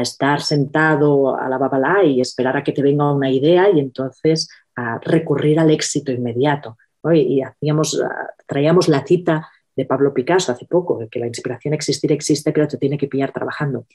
[0.00, 4.48] estar sentado a la babalá y esperar a que te venga una idea y entonces
[4.76, 6.78] a recurrir al éxito inmediato.
[7.12, 8.00] Y, hacíamos,
[8.46, 12.76] traíamos la cita de Pablo Picasso hace poco, que la inspiración existir existe, pero te
[12.76, 13.86] tiene que pillar trabajando.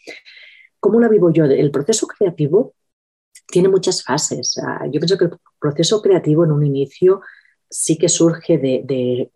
[0.82, 1.46] ¿Cómo la vivo yo?
[1.46, 2.74] El proceso creativo
[3.48, 4.58] tiene muchas fases.
[4.64, 7.22] Ah, yo pienso que el proceso creativo en un inicio
[7.70, 9.32] sí que surge de,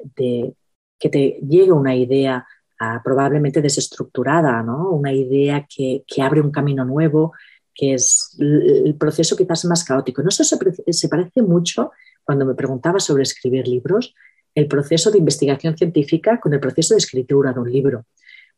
[1.00, 2.46] que te llegue una idea
[2.80, 4.92] ah, probablemente desestructurada, ¿no?
[4.92, 7.34] una idea que, abre un camino nuevo,
[7.74, 10.22] que es el proceso quizás más caótico.
[10.22, 10.58] No sé, se,
[10.92, 11.92] se parece mucho
[12.24, 14.14] cuando me preguntaba sobre escribir libros,
[14.54, 18.06] el proceso de investigación científica con el proceso de escritura de un libro.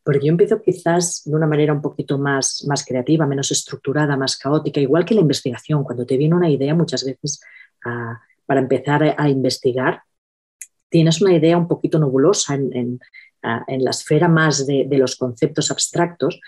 [0.04, 4.38] Porque yo empiezo quizás de una manera un poquito más, más creativa, menos estructurada, más
[4.38, 5.84] caótica, igual que la investigación.
[5.84, 7.42] Cuando te viene una idea, muchas veces
[8.46, 10.04] para empezar a, investigar,
[10.90, 13.00] tienes una idea un poquito nebulosa en,
[13.42, 16.40] la esfera más de, los conceptos abstractos,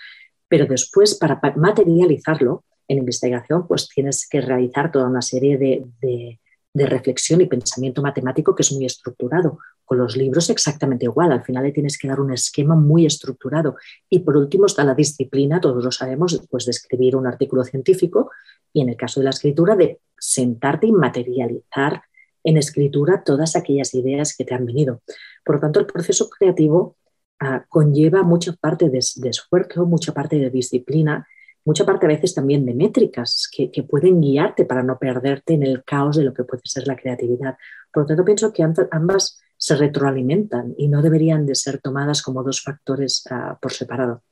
[0.47, 6.39] pero después para materializarlo en investigación, pues tienes que realizar toda una serie de
[6.73, 9.59] reflexión y pensamiento matemático que es muy estructurado.
[9.85, 13.75] Con los libros exactamente igual, al final le tienes que dar un esquema muy estructurado.
[14.09, 18.31] Y por último está la disciplina, todos lo sabemos, pues de escribir un artículo científico
[18.71, 22.01] y en el caso de la escritura de sentarte y materializar
[22.43, 25.01] en escritura todas aquellas ideas que te han venido.
[25.45, 26.97] Por lo tanto, el proceso creativo
[27.39, 31.27] ah, conlleva mucha parte de, esfuerzo, mucha parte de disciplina
[31.65, 35.83] mucha parte a veces también de métricas que, pueden guiarte para no perderte en el
[35.83, 37.57] caos de lo que puede ser la creatividad.
[37.91, 42.43] Por lo tanto, pienso que ambas se retroalimentan y no deberían de ser tomadas como
[42.43, 44.23] dos factores ah, por separado.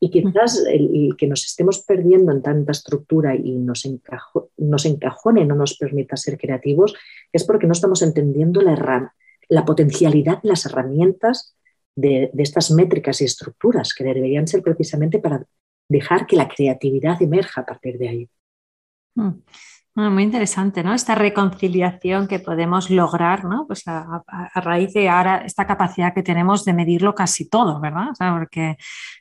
[0.00, 3.86] Y quizás el, que nos estemos perdiendo en tanta estructura y nos,
[4.56, 6.94] nos encajone, no nos permita ser creativos,
[7.32, 9.12] es porque no estamos entendiendo la,
[9.48, 11.56] la potencialidad de las herramientas
[11.96, 15.44] de, de, estas métricas y estructuras que deberían ser precisamente para
[15.88, 18.28] dejar que la creatividad emerja a partir de ahí.
[19.14, 20.10] Mm.
[20.10, 20.94] muy interesante, ¿no?
[20.94, 23.66] Esta reconciliación que podemos lograr, ¿no?
[23.66, 24.22] Pues a,
[24.54, 28.10] raíz de ahora esta capacidad que tenemos de medirlo casi todo, ¿verdad?
[28.38, 28.76] porque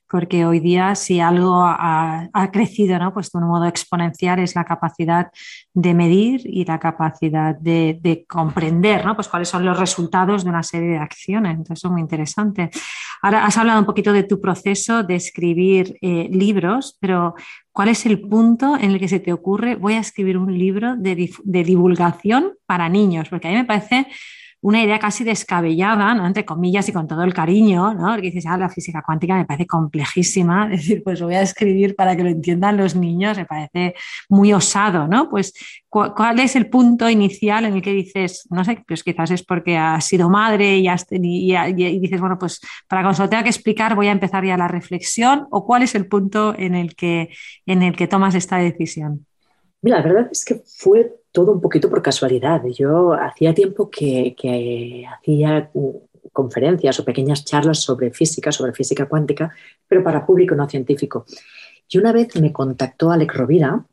[0.10, 3.13] porque hoy día si algo ha, crecido ¿no?
[3.13, 5.32] pues de un modo exponencial es la capacidad
[5.74, 9.15] de medir y la capacidad de, comprender ¿no?
[9.15, 11.58] pues cuáles son los resultados de una serie de acciones.
[11.58, 12.70] Entonces, es muy interesante.
[13.22, 17.36] Ahora has hablado un poquito de tu proceso de escribir eh, libros, pero
[17.72, 20.96] ¿cuál es el punto en el que se te ocurre voy a escribir un libro
[20.98, 23.30] de divulgación para niños?
[23.30, 24.08] Porque a mí me parece
[24.67, 26.27] una idea casi descabellada, ¿no?
[26.27, 28.10] entre comillas y con todo el cariño, ¿no?
[28.10, 31.41] porque dices, ah, la física cuántica me parece complejísima, es decir, pues lo voy a
[31.41, 33.95] escribir para que lo entiendan los niños, me parece
[34.27, 35.30] muy osado, ¿no?
[35.30, 35.53] Pues,
[35.89, 39.77] ¿cuál es el punto inicial en el que dices, no sé, pues quizás es porque
[39.77, 43.95] has sido madre y, y, dices, bueno, pues para cuando se lo tenga que explicar
[43.95, 47.30] voy a empezar ya la reflexión, o cuál es el punto en el que,
[47.65, 49.25] en el que tomas esta decisión?
[49.82, 52.63] Mira, la verdad es que fue todo un poquito por casualidad.
[52.66, 54.36] Yo hacía tiempo que,
[55.20, 55.72] hacía
[56.34, 59.54] conferencias o pequeñas charlas sobre física, sobre física cuántica,
[59.88, 61.26] pero para público no científico.
[61.90, 63.86] Y una vez me contactó Alex Rovira,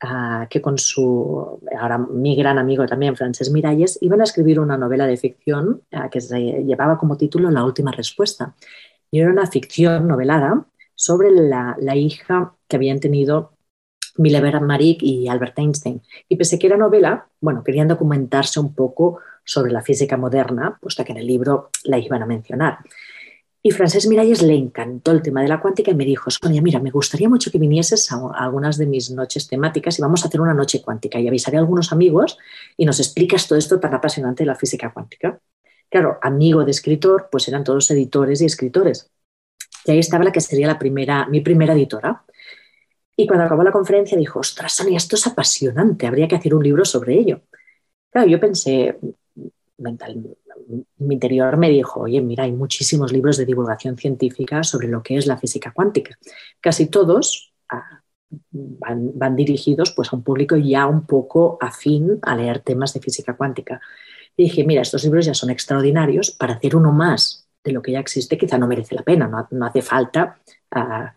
[0.00, 4.76] ah, que con su, ahora mi gran amigo también, Francesc Miralles, iban a escribir una
[4.78, 8.54] novela de ficción ah, que se llevaba como título La última respuesta.
[9.10, 13.53] Y era una ficción novelada sobre la, la hija que habían tenido
[14.16, 16.02] Milevera Marik y Albert Einstein.
[16.28, 21.04] Y pese que era novela, bueno, querían documentarse un poco sobre la física moderna, puesto
[21.04, 22.78] que en el libro la iban a mencionar.
[23.66, 26.80] Y Francesc Miralles le encantó el tema de la cuántica y me dijo, Sonia, mira,
[26.80, 30.42] me gustaría mucho que vinieses a, algunas de mis noches temáticas y vamos a hacer
[30.42, 32.36] una noche cuántica y avisaré a algunos amigos
[32.76, 35.40] y nos explicas todo esto tan apasionante de la física cuántica.
[35.88, 39.10] Claro, amigo de escritor, pues eran todos editores y escritores.
[39.86, 42.22] Y ahí estaba la que sería la primera, mi primera editora.
[43.16, 46.64] Y cuando acabó la conferencia dijo, ostras, Sonia, esto es apasionante, habría que hacer un
[46.64, 47.42] libro sobre ello.
[48.10, 48.98] Claro, yo pensé,
[49.78, 50.36] mental,
[50.98, 55.16] mi interior me dijo, oye, mira, hay muchísimos libros de divulgación científica sobre lo que
[55.16, 56.18] es la física cuántica.
[56.60, 58.02] Casi todos ah,
[58.50, 63.36] van, dirigidos pues, a un público ya un poco afín a leer temas de física
[63.36, 63.80] cuántica.
[64.36, 67.92] Y dije, mira, estos libros ya son extraordinarios, para hacer uno más de lo que
[67.92, 70.38] ya existe quizá no merece la pena, no, hace falta
[70.70, 71.14] ah,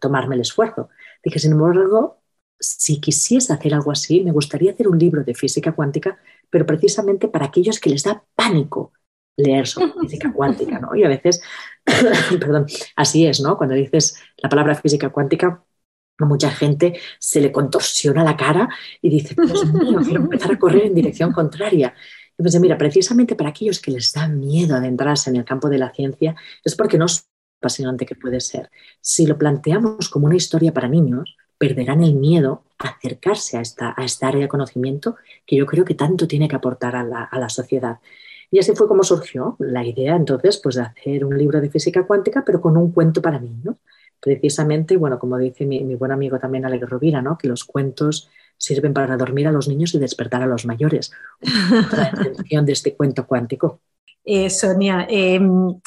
[0.00, 0.88] tomarme el esfuerzo.
[1.26, 2.22] Dije, sin embargo,
[2.60, 7.26] si quisiese hacer algo así, me gustaría hacer un libro de física cuántica, pero precisamente
[7.26, 8.92] para aquellos que les da pánico
[9.36, 10.94] leer sobre física cuántica, ¿no?
[10.94, 11.42] Y a veces,
[12.40, 13.58] perdón, así es, ¿no?
[13.58, 15.64] Cuando dices la palabra física cuántica,
[16.16, 18.68] a mucha gente se le contorsiona la cara
[19.02, 21.92] y dice, Dios mío, quiero empezar a correr en dirección contraria.
[22.38, 25.78] Y pensé, mira, precisamente para aquellos que les da miedo adentrarse en el campo de
[25.78, 27.06] la ciencia, es porque no
[27.58, 28.70] apasionante que puede ser.
[29.00, 33.94] Si lo planteamos como una historia para niños, perderán el miedo a acercarse a esta,
[33.96, 35.16] a esta área de conocimiento
[35.46, 37.98] que yo creo que tanto tiene que aportar a la, sociedad.
[38.50, 42.06] Y así fue como surgió la idea entonces pues, de hacer un libro de física
[42.06, 43.76] cuántica, pero con un cuento para niños.
[44.20, 47.36] Precisamente, bueno, como dice mi, buen amigo también Alegre Rovira, ¿no?
[47.36, 51.12] que los cuentos sirven para dormir a los niños y despertar a los mayores.
[51.40, 53.80] La intención de este cuento cuántico.
[54.24, 55.78] Eh, Sonia, em,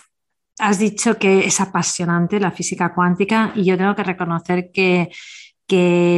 [0.59, 5.09] has dicho que es apasionante la física cuántica y yo tengo que reconocer que,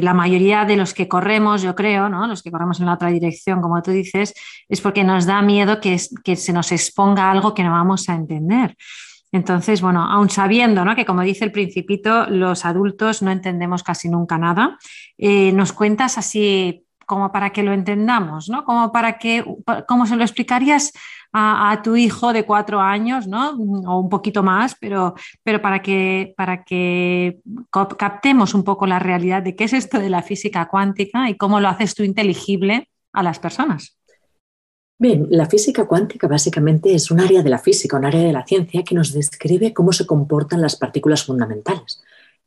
[0.01, 2.25] la mayoría de los que corremos, yo creo, ¿no?
[2.25, 4.34] los que corremos en la otra dirección, como tú dices,
[4.69, 8.15] es porque nos da miedo que, que se nos exponga algo que no vamos a
[8.15, 8.77] entender.
[9.34, 10.95] Entonces, bueno, aún sabiendo ¿no?
[10.95, 14.77] que, como dice el principito, los adultos no entendemos casi nunca nada,
[15.17, 18.63] eh, ¿nos cuentas así como para que lo entendamos, ¿no?
[18.63, 19.43] Como para que,
[19.86, 20.93] como se lo explicarías
[21.34, 23.50] a, tu hijo de cuatro años, ¿no?
[23.50, 27.41] O un poquito más, pero, pero para, que, para que
[27.97, 31.60] captemos un poco la realidad de qué es esto de la física cuántica y cómo
[31.60, 33.97] lo haces tú inteligible a las personas.
[34.97, 38.45] Bien, la física cuántica básicamente es un área de la física, un área de la
[38.45, 42.02] ciencia que nos describe cómo se comportan las partículas fundamentales.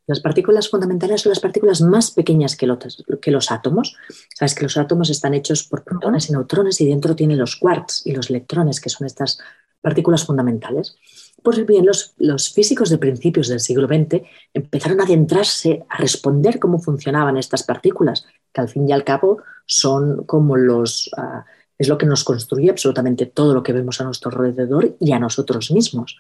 [0.07, 3.97] Las partículas fundamentales son las partículas más pequeñas que los, que los átomos.
[4.35, 8.07] Sabes que los átomos están hechos por protones y neutrones y dentro tienen los quarks
[8.07, 9.39] y los electrones, que son estas
[9.81, 10.97] partículas fundamentales.
[11.43, 16.59] Pues bien, los, los, físicos de principios del siglo XX empezaron a adentrarse a responder
[16.59, 21.11] cómo funcionaban estas partículas, que al fin y al cabo son como los...
[21.17, 21.45] Ah,
[21.77, 25.19] es lo que nos construye absolutamente todo lo que vemos a nuestro alrededor y a
[25.19, 26.17] nosotros mismos.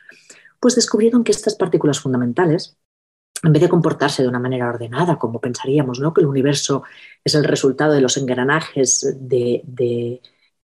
[0.58, 2.76] Pues descubrieron que estas partículas fundamentales
[3.44, 6.14] en vez de comportarse de una manera ordenada, como pensaríamos, ¿no?
[6.14, 6.83] que el universo
[7.22, 9.62] es el resultado de los engranajes de,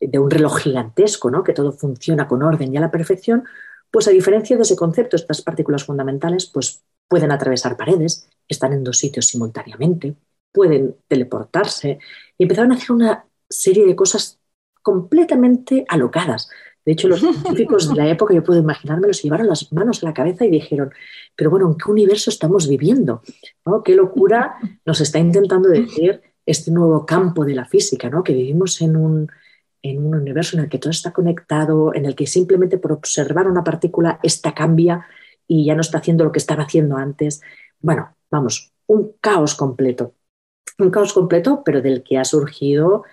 [0.00, 1.42] un reloj gigantesco, ¿no?
[1.42, 3.44] que todo funciona con orden y a la perfección,
[3.90, 8.84] pues a diferencia de ese concepto, estas partículas fundamentales pues, pueden atravesar paredes, están en
[8.84, 10.14] dos sitios simultáneamente,
[10.52, 11.98] pueden teleportarse
[12.38, 14.38] y empezaron a hacer una serie de cosas
[14.82, 16.48] completamente alocadas.
[16.84, 20.06] De hecho, los científicos de la época, yo puedo imaginarme, se llevaron las manos a
[20.06, 20.92] la cabeza y dijeron,
[21.40, 23.22] pero bueno, ¿en qué universo estamos viviendo?
[23.82, 28.10] ¿Qué locura nos está intentando decir este nuevo campo de la física?
[28.10, 28.22] ¿no?
[28.22, 29.26] Que vivimos en un,
[29.80, 33.48] en un universo en el que todo está conectado, en el que simplemente por observar
[33.48, 35.06] una partícula, esta cambia
[35.48, 37.40] y ya no está haciendo lo que estaba haciendo antes.
[37.78, 40.12] Bueno, vamos, un caos completo.
[40.78, 43.04] Un caos completo, pero del que ha surgido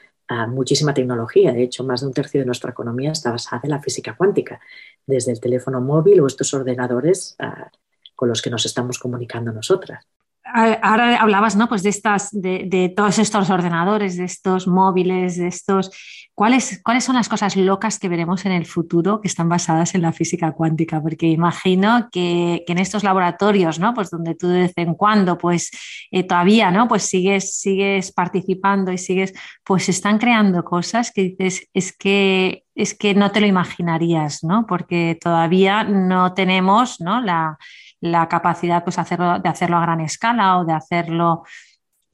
[0.49, 1.53] muchísima tecnología.
[1.53, 4.59] De hecho, más de un tercio de nuestra economía está basada en la física cuántica,
[5.05, 7.71] desde el teléfono móvil o estos ordenadores ah,
[8.17, 10.05] con los que nos estamos comunicando nosotras.
[10.53, 11.67] Ahora hablabas ¿no?
[11.67, 15.91] pues de, estas, de, todos estos ordenadores, de estos móviles, de estos.
[16.33, 20.03] ¿Cuáles, ¿Cuáles son las cosas locas que veremos en el futuro que están basadas en
[20.03, 21.01] la física cuántica?
[21.01, 23.93] Porque imagino que, en estos laboratorios, ¿no?
[23.93, 25.69] Pues donde tú de vez en cuando, pues
[26.11, 26.87] eh, todavía, ¿no?
[26.87, 29.33] Pues sigues, sigues participando y sigues,
[29.65, 34.65] pues están creando cosas que dices, es que, es que no te lo imaginarías, ¿no?
[34.65, 37.19] Porque todavía no tenemos, ¿no?
[37.19, 37.57] La,
[38.01, 41.43] la capacidad pues, hacerlo, de hacerlo a gran escala o de hacerlo...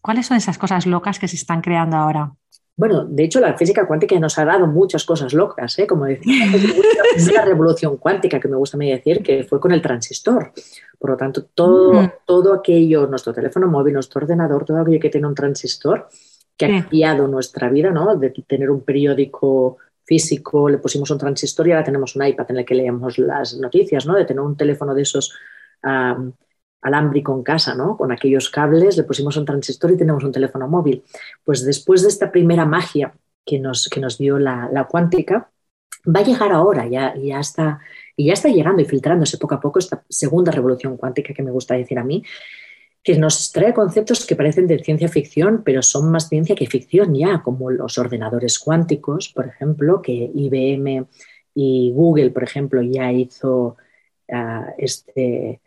[0.01, 2.33] ¿Cuáles son esas cosas locas que se están creando ahora?
[2.75, 5.85] Bueno, de hecho, la física cuántica nos ha dado muchas cosas locas, ¿eh?
[5.85, 6.45] como decía,
[7.33, 10.51] la revolución cuántica que me gusta decir, que fue con el transistor.
[10.97, 12.11] Por lo tanto, todo, mm.
[12.25, 16.09] todo aquello, nuestro teléfono móvil, nuestro ordenador, todo aquello que tiene un transistor,
[16.57, 18.15] que ha cambiado nuestra vida, ¿no?
[18.15, 22.57] De tener un periódico físico, le pusimos un transistor y ahora tenemos un iPad en
[22.57, 24.15] el que leemos las noticias, ¿no?
[24.15, 25.33] De tener un teléfono de esos
[25.83, 27.97] alámbrico en casa, ¿no?
[27.97, 31.03] Con aquellos cables, le pusimos un transistor y tenemos un teléfono móvil.
[31.43, 33.13] Pues después de esta primera magia
[33.45, 35.49] que nos, que nos dio la, cuántica,
[36.05, 37.79] va a llegar ahora, ya, ya está,
[38.15, 41.51] y ya está llegando y filtrándose poco a poco esta segunda revolución cuántica que me
[41.51, 42.23] gusta decir a mí,
[43.01, 47.13] que nos trae conceptos que parecen de ciencia ficción, pero son más ciencia que ficción
[47.13, 51.07] ya, como los ordenadores cuánticos, por ejemplo, que IBM
[51.53, 53.75] y Google, por ejemplo, ya hizo
[54.31, 55.59] ah, este,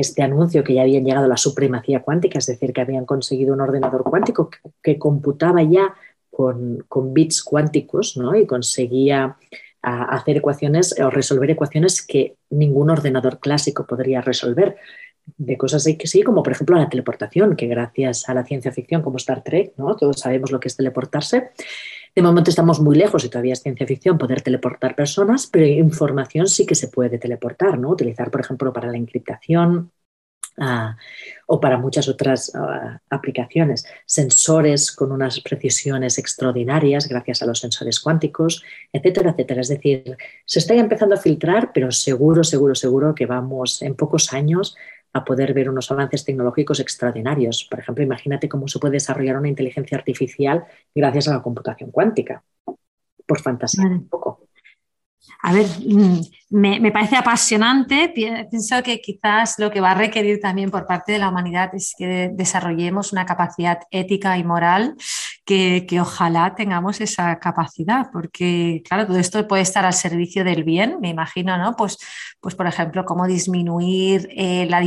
[0.00, 3.54] este anuncio que ya habían llegado a la supremacía cuántica, es decir, que habían conseguido
[3.54, 4.50] un ordenador cuántico
[4.82, 5.94] que, computaba ya
[6.30, 8.34] con, bits cuánticos ¿no?
[8.34, 9.36] y conseguía
[9.82, 14.76] hacer ecuaciones o resolver ecuaciones que ningún ordenador clásico podría resolver.
[15.36, 19.00] De cosas que sí, como por ejemplo la teleportación, que gracias a la ciencia ficción
[19.00, 19.96] como Star Trek, ¿no?
[19.96, 21.50] todos sabemos lo que es teleportarse,
[22.14, 26.46] de momento estamos muy lejos y todavía es ciencia ficción poder teleportar personas, pero información
[26.46, 27.90] sí que se puede teleportar, ¿no?
[27.90, 29.90] Utilizar, por ejemplo, para la encriptación,
[30.58, 30.96] ah,
[31.46, 33.84] o para muchas otras ah, aplicaciones.
[34.06, 39.60] Sensores con unas precisiones extraordinarias gracias a los sensores cuánticos, etcétera, etcétera.
[39.62, 44.32] Es decir, se está empezando a filtrar, pero seguro, seguro, seguro que vamos en pocos
[44.32, 44.76] años
[45.14, 47.66] a poder ver unos avances tecnológicos extraordinarios.
[47.70, 52.42] Por ejemplo, imagínate cómo se puede desarrollar una inteligencia artificial gracias a la computación cuántica.
[53.24, 54.48] Por fantasía, un poco.
[55.42, 55.66] A ver,
[56.54, 58.10] mm, me, parece apasionante.
[58.14, 61.94] Pienso que quizás lo que va a requerir también por parte de la humanidad es
[61.96, 64.96] que desarrollemos una capacidad ética y moral
[65.44, 70.98] que, ojalá tengamos esa capacidad, porque claro, todo esto puede estar al servicio del bien,
[71.00, 71.76] me imagino, ¿no?
[71.76, 71.98] Pues,
[72.40, 74.82] pues por ejemplo, cómo disminuir eh, la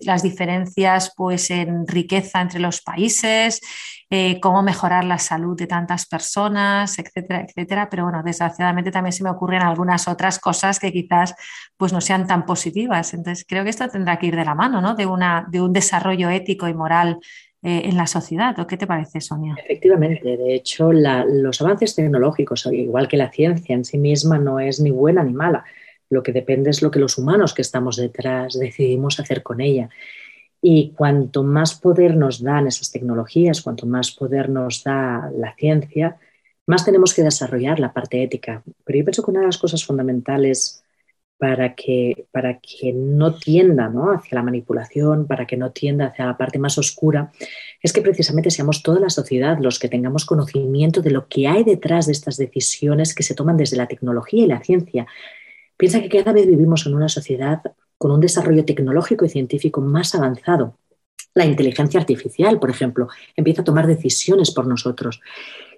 [0.00, 3.60] las diferencias pues, en riqueza entre los países,
[4.14, 7.88] eh, cómo mejorar la salud de tantas personas, etcétera, etcétera.
[7.88, 10.92] Pero bueno, desgraciadamente también se me ocurren algunas otras cosas que
[11.76, 13.14] pues, no sean tan positivas.
[13.14, 14.94] Entonces, creo que esto tendrá que ir de la mano, ¿no?
[14.94, 17.18] De, una, de un desarrollo ético y moral
[17.62, 18.58] eh, en la sociedad.
[18.58, 19.54] ¿O qué te parece, Sonia?
[19.62, 24.80] Efectivamente, de hecho, los avances tecnológicos, igual que la ciencia en sí misma, no es
[24.80, 25.64] ni buena ni mala.
[26.10, 29.88] Lo que depende es lo que los humanos que estamos detrás decidimos hacer con ella.
[30.60, 36.18] Y cuanto más poder nos dan esas tecnologías, cuanto más poder nos da la ciencia,
[36.66, 38.62] más tenemos que desarrollar la parte ética.
[38.84, 40.84] Pero yo pienso que una de las cosas fundamentales
[41.42, 44.12] para que, para que no tienda ¿no?
[44.12, 47.32] hacia la manipulación, para que no tienda hacia la parte más oscura,
[47.82, 51.64] es que precisamente seamos toda la sociedad los que tengamos conocimiento de lo que hay
[51.64, 55.08] detrás de estas decisiones que se toman desde la tecnología y la ciencia.
[55.76, 57.60] Piensa que cada vez vivimos en una sociedad
[57.98, 60.78] con un desarrollo tecnológico y científico más avanzado.
[61.34, 65.20] La inteligencia artificial, por ejemplo, empieza a tomar decisiones por nosotros.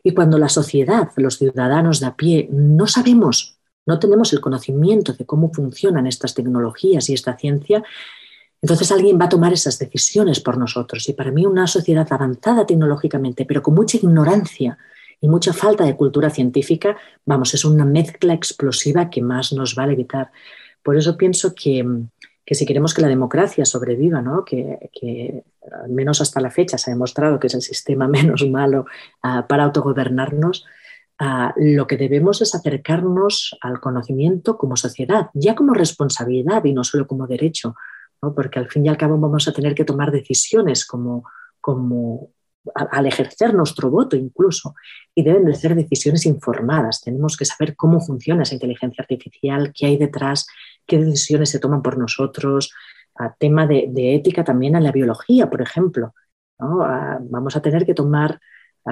[0.02, 3.53] Y cuando la sociedad, los ciudadanos de a pie, no sabemos
[3.86, 7.82] no tenemos el conocimiento de cómo funcionan estas tecnologías y esta ciencia,
[8.64, 11.06] entonces alguien va a tomar esas decisiones por nosotros.
[11.08, 14.78] Y para mí una sociedad avanzada tecnológicamente, pero con mucha ignorancia
[15.20, 19.84] y mucha falta de cultura científica, vamos, es una mezcla explosiva que más nos va
[19.84, 20.32] a evitar.
[20.82, 21.84] Por eso pienso que,
[22.46, 24.46] si queremos que la democracia sobreviva, ¿no?
[24.46, 25.44] que, que,
[25.82, 28.86] al menos hasta la fecha se ha demostrado que es el sistema menos malo
[29.22, 30.64] ah, para autogobernarnos,
[31.56, 37.06] lo que debemos es acercarnos al conocimiento como sociedad, ya como responsabilidad y no solo
[37.06, 37.76] como derecho,
[38.34, 41.24] porque al fin y al cabo vamos a tener que tomar decisiones como,
[41.60, 42.30] como
[42.74, 44.74] al ejercer nuestro voto incluso,
[45.14, 47.02] y deben de ser decisiones informadas.
[47.02, 50.46] Tenemos que saber cómo funciona esa inteligencia artificial, qué hay detrás,
[50.86, 52.72] qué decisiones se toman por nosotros,
[53.16, 56.14] a tema de, ética también en la biología, por ejemplo.
[56.58, 58.40] vamos a tener que tomar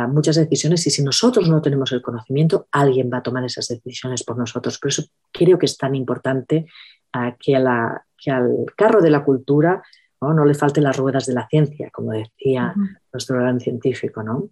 [0.09, 4.25] muchas decisiones y si nosotros no tenemos el conocimiento, alguien va a tomar esas decisiones
[4.25, 4.79] por nosotros.
[4.79, 6.67] Por eso creo que es tan importante
[7.13, 9.83] ah, que, la, que, al carro de la cultura
[10.21, 10.45] ¿no?
[10.45, 12.75] le falten las ruedas de la ciencia, como decía
[13.13, 14.23] nuestro gran científico.
[14.23, 14.49] ¿no?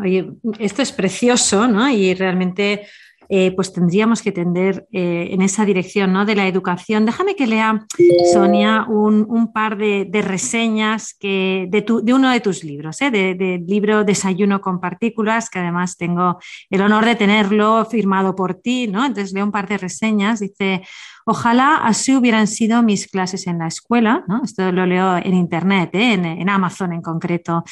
[0.00, 1.88] Oye, esto es precioso, ¿no?
[1.88, 2.86] Y realmente
[3.28, 6.24] eh, pues tendríamos que tender eh, en esa dirección ¿no?
[6.24, 7.04] de la educación.
[7.04, 7.86] Déjame que lea,
[8.32, 13.10] Sonia, un, par de, reseñas que, de, uno de tus libros, ¿eh?
[13.10, 16.38] del libro Desayuno con partículas, que además tengo
[16.70, 18.86] el honor de tenerlo firmado por ti.
[18.86, 19.04] ¿no?
[19.04, 20.40] Entonces leo un par de reseñas.
[20.40, 20.82] Dice,
[21.30, 26.14] Ojalá así hubieran sido mis clases en la escuela, esto lo leo en Internet, ¿eh?
[26.14, 27.64] en, Amazon en concreto.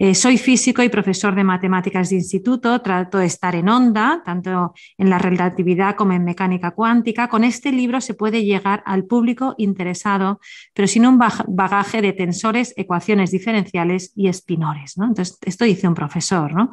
[0.00, 4.74] Eh, soy físico y profesor de matemáticas de instituto, trato de estar en onda, tanto
[4.98, 7.28] en la relatividad como en mecánica cuántica.
[7.28, 10.40] Con este libro se puede llegar al público interesado,
[10.74, 14.96] pero sin un bagaje de tensores, ecuaciones diferenciales y espinores.
[14.96, 16.52] Entonces, esto dice un profesor.
[16.52, 16.68] ¿no?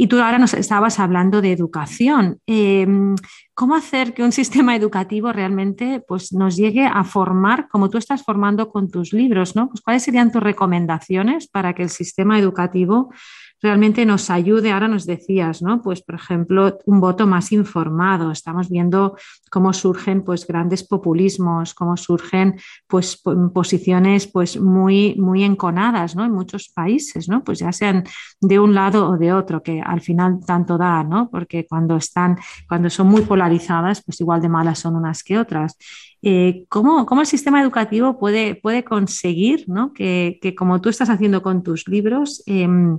[0.00, 2.38] Y tú ahora nos estabas hablando de educación.
[2.46, 3.16] Em,
[3.52, 8.22] ¿Cómo hacer que un sistema educativo realmente pues, nos llegue a formar como tú estás
[8.22, 9.56] formando con tus libros?
[9.56, 9.68] ¿no?
[9.68, 13.12] Pues, ¿Cuáles serían tus recomendaciones para que el sistema educativo
[13.60, 14.72] realmente nos ayude.
[14.72, 15.82] Ahora nos decías, ¿no?
[15.82, 18.30] Pues, por ejemplo, un voto más informado.
[18.30, 19.16] Estamos viendo
[19.50, 23.20] cómo surgen pues, grandes populismos, cómo surgen pues,
[23.52, 26.24] posiciones pues, muy, muy enconadas ¿no?
[26.24, 27.42] en muchos países, ¿no?
[27.42, 28.04] Pues ya sean
[28.40, 31.28] de un lado o de otro, que al final tanto da, ¿no?
[31.30, 32.38] Porque cuando están,
[32.68, 35.76] cuando son muy polarizadas, pues igual de malas son unas que otras.
[36.22, 39.92] Eh, ¿cómo, ¿cómo, el sistema educativo puede, puede conseguir ¿no?
[39.92, 42.98] que, que, como tú estás haciendo con tus libros, em,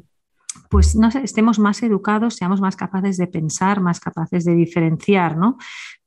[0.70, 5.58] pues no estemos más educados, seamos más capaces de pensar, más capaces de diferenciar, ¿no?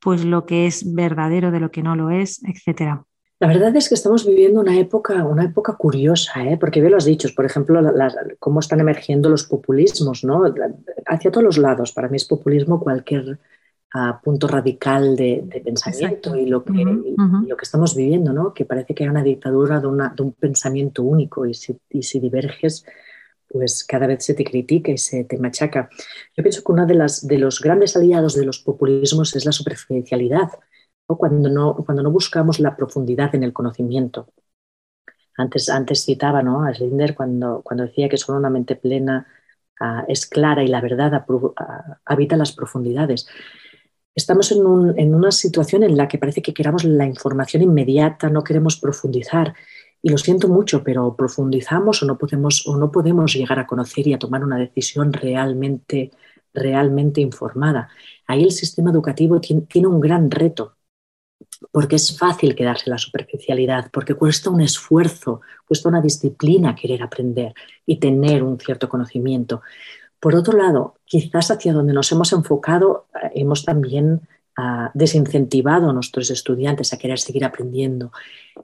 [0.01, 3.05] Pues lo que es verdadero de lo que no lo es, etcétera.
[3.43, 6.57] La verdad es que estamos viviendo una época, una época curiosa, ¿eh?
[6.59, 7.81] porque bien lo has dicho, por ejemplo,
[8.39, 10.45] cómo están emergiendo los populismos, ¿no?
[11.07, 11.91] Hacia todos los lados.
[11.91, 13.41] Para mí es populismo cualquier
[13.95, 18.55] ah, punto radical de, pensamiento y lo, que, lo que estamos viviendo, ¿no?
[18.55, 22.21] Que parece que hay una dictadura de, de un pensamiento único y si, y si
[22.21, 22.85] diverges,
[23.53, 25.91] pues cada vez se te critica y se te machaca.
[26.37, 29.53] Yo pienso que uno de, las, de los grandes aliados de los populismos es la
[29.53, 30.51] superficialidad,
[31.07, 34.29] Cuando, no, cuando no buscamos la profundidad en el conocimiento.
[35.37, 36.65] Antes, antes citaba ¿no?
[36.65, 39.27] a Schlinder cuando, cuando decía que solo una mente plena
[39.81, 43.27] ah, es clara y la verdad ah, habita las profundidades.
[44.15, 48.29] Estamos en, un, en, una situación en la que parece que queramos la información inmediata,
[48.29, 49.55] no queremos profundizar
[50.03, 54.09] y lo siento mucho, pero profundizamos o no podemos, o no podemos llegar a conocer
[54.09, 56.11] y a tomar una decisión realmente,
[56.53, 57.89] realmente informada.
[58.27, 60.77] Ahí el sistema educativo tiene, un gran reto,
[61.71, 67.03] porque es fácil quedarse en la superficialidad, porque cuesta un esfuerzo, cuesta una disciplina querer
[67.03, 67.55] aprender
[67.87, 69.63] y tener un cierto conocimiento.
[70.19, 74.23] Por otro lado, quizás hacia donde nos hemos enfocado, eh, hemos también
[74.95, 78.13] desincentivado a nuestros estudiantes a querer seguir aprendiendo.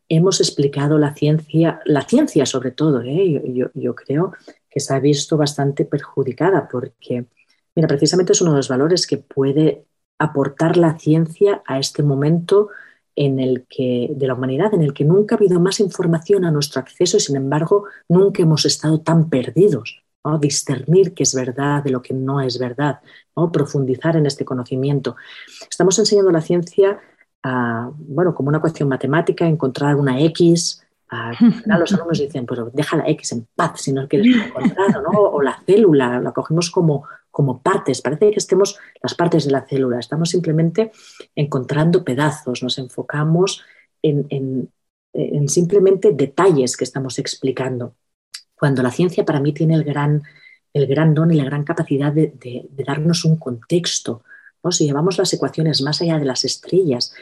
[0.09, 3.71] Hemos explicado la ciencia, la ciencia sobre todo, ¿eh?
[3.75, 4.33] yo, creo
[4.69, 7.25] que se ha visto bastante perjudicada porque,
[7.75, 9.87] mira, precisamente es uno de los valores que puede
[10.19, 12.69] aportar la ciencia a este momento
[13.17, 16.51] en el que, de la humanidad en el que nunca ha habido más información a
[16.51, 20.03] nuestro acceso y sin embargo nunca hemos estado tan perdidos.
[20.37, 23.01] Discernir qué es verdad de lo que no es verdad,
[23.35, 23.51] ¿no?
[23.51, 25.17] profundizar en este conocimiento.
[25.71, 27.01] Estamos enseñando la ciencia
[27.97, 30.85] bueno, como una cuestión matemática, encontrar una X.
[31.65, 35.19] los alumnos dicen, pues deja la X en paz si no quieres encontrar, ¿no?
[35.19, 39.63] o la célula, la cogemos como, como partes, parece que estemos las partes de la
[39.63, 40.93] célula, estamos simplemente
[41.35, 43.65] encontrando pedazos, nos enfocamos
[44.03, 44.71] en,
[45.47, 47.95] simplemente detalles que estamos explicando.
[48.59, 50.23] Cuando la ciencia para mí tiene el gran,
[50.73, 54.25] el gran don y la gran capacidad de, darnos un contexto,
[54.71, 57.15] si llevamos las ecuaciones más allá de las estrellas,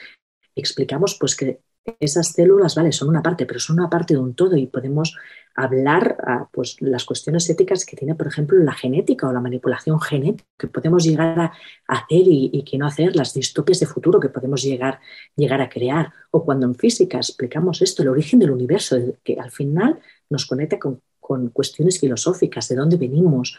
[0.55, 1.61] explicamos pues que
[2.01, 5.17] esas células, vale, son una parte, pero son una parte de un todo y podemos
[5.55, 10.01] hablar a, pues, las cuestiones éticas que tiene, por ejemplo, la genética o la manipulación
[10.01, 11.53] genética que podemos llegar a
[11.87, 14.99] hacer y, que no hacer, las distopias de futuro que podemos llegar,
[15.37, 16.13] llegar a crear.
[16.33, 20.81] O cuando en física explicamos esto, el origen del universo, que al final nos conecta
[20.81, 21.01] con,
[21.53, 23.59] cuestiones filosóficas, de dónde venimos,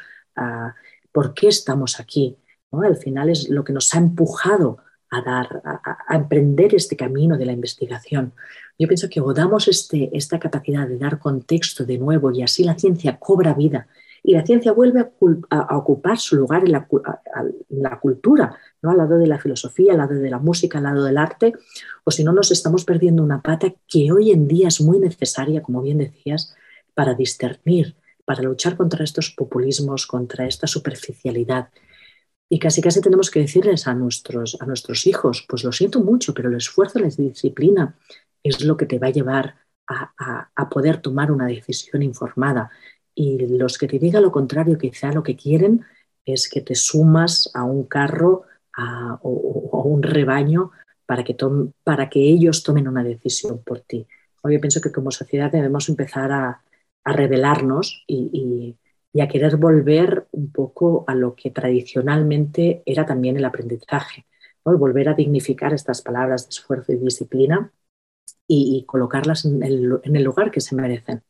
[1.11, 2.37] por qué estamos aquí.
[2.71, 4.77] Al final es lo que nos ha empujado
[5.09, 8.33] a, dar, a, emprender este camino de la investigación.
[8.77, 12.63] Yo pienso que o damos este, esta capacidad de dar contexto de nuevo y así
[12.63, 13.87] la ciencia cobra vida
[14.23, 15.09] y la ciencia vuelve
[15.49, 16.87] a, ocupar su lugar en la,
[17.69, 18.91] la, cultura, ¿no?
[18.91, 21.53] al lado de la filosofía, al lado de la música, al lado del arte,
[22.03, 25.61] o si no nos estamos perdiendo una pata que hoy en día es muy necesaria,
[25.61, 26.55] como bien decías,
[26.97, 27.95] para discernir,
[28.25, 31.69] para luchar contra estos populismos, contra esta superficialidad
[32.49, 36.33] y casi casi tenemos que decirles a nuestros, a nuestros hijos, pues lo siento mucho,
[36.33, 37.95] pero el esfuerzo, la disciplina
[38.41, 39.55] es lo que te va a llevar
[39.87, 42.71] a, poder tomar una decisión informada.
[43.13, 45.85] Y los que te digan lo contrario, quizá lo que quieren
[46.25, 48.43] es que te sumas a un carro
[49.21, 50.71] o, a un rebaño
[51.05, 51.37] para que,
[51.83, 54.07] para que ellos tomen una decisión por ti.
[54.43, 56.61] Yo pienso que como sociedad debemos empezar a,
[57.07, 58.77] a revelarnos y
[59.17, 64.27] y a querer volver un poco a lo que tradicionalmente era también el aprendizaje,
[64.63, 67.71] volver a dignificar estas palabras de esfuerzo y disciplina
[68.47, 71.23] y, colocarlas en el, lugar que se merecen.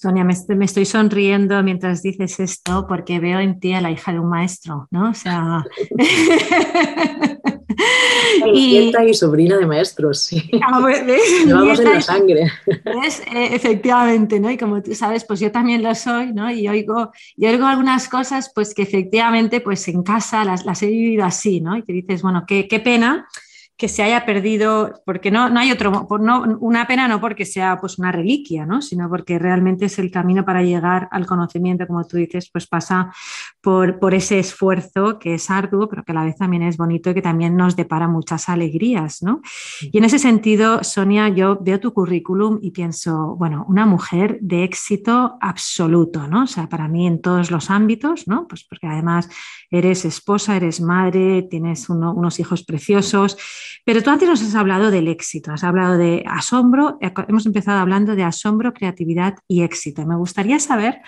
[0.00, 4.18] Sonia, me, estoy sonriendo mientras dices esto porque veo en ti a la hija de
[4.18, 5.10] un maestro, ¿no?
[5.10, 5.62] O sea,
[8.54, 10.50] y, y sobrina de maestros, sí.
[10.66, 11.04] Ah, pues,
[11.44, 12.50] Llevamos en la sangre.
[12.66, 14.50] Eh, efectivamente, ¿no?
[14.50, 16.50] Y como tú sabes, pues yo también lo soy, ¿no?
[16.50, 20.86] Y oigo, y oigo algunas cosas, pues que efectivamente, pues en casa las, las he
[20.86, 21.76] vivido así, ¿no?
[21.76, 23.28] Y te dices, bueno, qué, qué pena
[23.80, 27.80] que se haya perdido, porque no, no hay otro, no, una pena no porque sea
[27.80, 28.82] pues una reliquia, ¿no?
[28.82, 33.10] sino porque realmente es el camino para llegar al conocimiento, como tú dices, pues pasa
[33.62, 37.08] por, por ese esfuerzo que es arduo, pero que a la vez también es bonito
[37.08, 39.22] y que también nos depara muchas alegrías.
[39.22, 39.40] ¿no?
[39.80, 44.62] Y en ese sentido, Sonia, yo veo tu currículum y pienso, bueno, una mujer de
[44.64, 46.42] éxito absoluto, ¿no?
[46.42, 48.46] O sea, para mí en todos los ámbitos, ¿no?
[48.46, 49.30] Pues porque además
[49.70, 53.38] eres esposa, eres madre, tienes unos hijos preciosos
[53.84, 56.98] pero tú antes nos has hablado del éxito, has hablado de asombro,
[57.28, 60.06] hemos empezado hablando de asombro, creatividad y éxito.
[60.06, 61.00] Me gustaría saber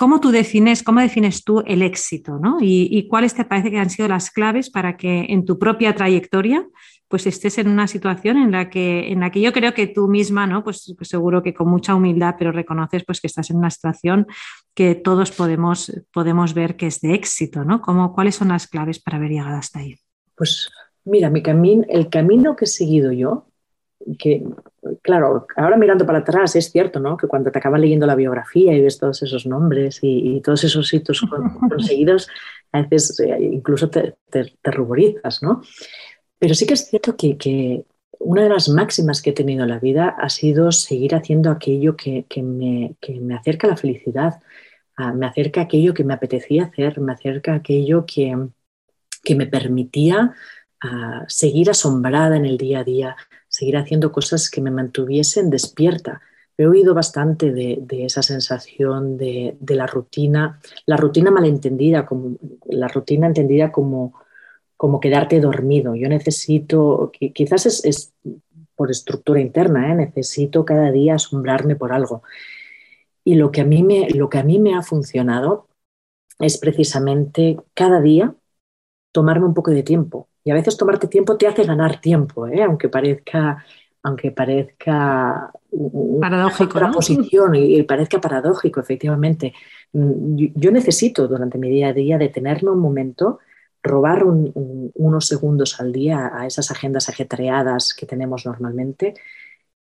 [0.00, 2.56] cómo tú defines, cómo defines tú el éxito, ¿no?
[2.58, 6.66] Y, cuáles te parece que han sido las claves para que en tu propia trayectoria
[7.06, 10.08] pues estés en una situación en la que, en la que yo creo que tú
[10.08, 10.64] misma, ¿no?
[10.64, 14.26] Pues, pues, seguro que con mucha humildad, pero reconoces pues que estás en una situación
[14.74, 17.82] que todos podemos, podemos ver que es de éxito, ¿no?
[17.82, 19.96] ¿Cómo, ¿Cuáles son las claves para haber llegado hasta ahí?
[20.34, 20.70] Pues
[21.04, 21.42] Mira, mi
[21.88, 23.46] el camino que he seguido yo,
[24.18, 24.44] que
[25.02, 27.16] claro, ahora mirando para atrás es cierto, ¿no?
[27.16, 30.92] Que cuando te acabas leyendo la biografía y ves todos esos nombres y, todos esos
[30.92, 31.20] hitos
[31.68, 32.28] conseguidos,
[32.72, 34.14] a veces eh, incluso te,
[34.62, 35.62] ruborizas, ¿no?
[36.38, 37.84] Pero sí que es cierto que,
[38.18, 41.96] una de las máximas que he tenido en la vida ha sido seguir haciendo aquello
[41.96, 42.94] que, me,
[43.34, 44.42] acerca a la felicidad,
[45.14, 48.36] me acerca a aquello que me apetecía hacer, me acerca a aquello que,
[49.24, 50.34] que me permitía
[50.80, 53.16] a seguir asombrada en el día a día,
[53.48, 56.20] seguir haciendo cosas que me mantuviesen despierta.
[56.56, 63.26] He oído bastante de, esa sensación de, la rutina, la rutina malentendida, como, la rutina
[63.26, 64.14] entendida como,
[64.76, 65.94] como quedarte dormido.
[65.94, 68.14] Yo necesito, quizás es,
[68.74, 69.94] por estructura interna, ¿eh?
[69.94, 72.22] necesito cada día asombrarme por algo.
[73.24, 75.68] Y lo que, a mí me, lo que a mí me ha funcionado
[76.38, 78.34] es precisamente cada día
[79.12, 82.64] tomarme un poco de tiempo Y a veces tomarte tiempo te hace ganar tiempo, ¿eh?
[82.64, 83.64] aunque parezca,
[84.02, 85.52] aunque parezca
[86.20, 89.54] paradójico, posición y, parezca paradójico, efectivamente.
[89.92, 93.38] Mm, yo, necesito durante mi día a día detenerme un momento,
[93.80, 99.14] robar unos segundos al día a esas agendas ajetreadas que tenemos normalmente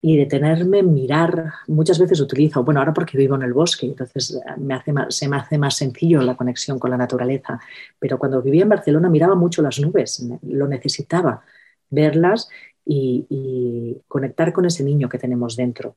[0.01, 4.75] y detenerme, mirar, muchas veces utilizo, bueno, ahora porque vivo en el bosque, entonces me
[4.75, 7.59] hace se me hace más sencillo la conexión con la naturaleza,
[7.99, 11.43] pero cuando vivía en Barcelona miraba mucho las nubes, lo necesitaba,
[11.91, 12.49] verlas
[12.85, 15.97] y, conectar con ese niño que tenemos dentro.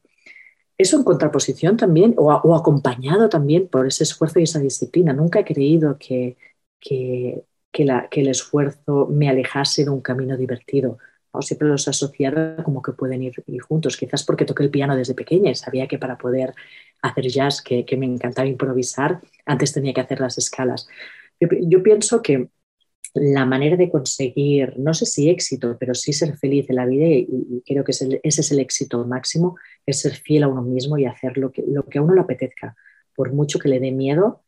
[0.77, 5.13] Eso en contraposición también, o, acompañado también por ese esfuerzo y esa disciplina.
[5.13, 6.37] Nunca he creído que,
[6.79, 7.45] que,
[7.85, 10.97] la, que el esfuerzo me alejase de un camino divertido
[11.31, 15.13] o siempre los asociaba como que pueden ir, juntos, quizás porque toqué el piano desde
[15.13, 16.53] pequeña y sabía que para poder
[17.01, 20.87] hacer jazz, que, me encantaba improvisar, antes tenía que hacer las escalas.
[21.39, 22.49] Yo, pienso que
[23.13, 27.05] la manera de conseguir, no sé si éxito, pero sí ser feliz en la vida,
[27.07, 29.55] y, creo que ese es el éxito máximo,
[29.85, 32.21] es ser fiel a uno mismo y hacer lo que, lo que a uno le
[32.21, 32.75] apetezca,
[33.15, 34.43] por mucho que le dé miedo.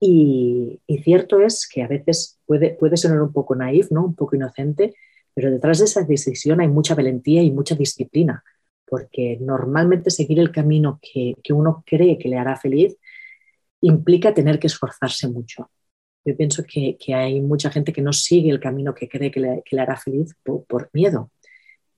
[0.00, 4.04] Y, cierto es que a veces puede, puede sonar un poco naif, ¿no?
[4.04, 4.94] un poco inocente,
[5.36, 8.42] pero detrás de esa decisión hay mucha valentía y mucha disciplina,
[8.86, 12.96] porque normalmente seguir el camino que, uno cree que le hará feliz
[13.82, 15.70] implica tener que esforzarse mucho.
[16.24, 19.80] Yo pienso que, hay mucha gente que no sigue el camino que cree que le,
[19.80, 21.30] hará feliz por, miedo.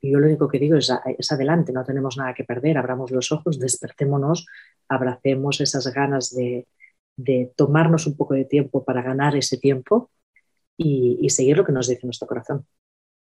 [0.02, 0.90] Yo lo único que digo es,
[1.30, 4.46] adelante, no tenemos nada que perder, abramos los ojos, despertémonos,
[4.88, 6.66] abracemos esas ganas de,
[7.54, 10.10] tomarnos un poco de tiempo para ganar ese tiempo
[10.76, 12.66] y seguir lo que nos dice nuestro corazón.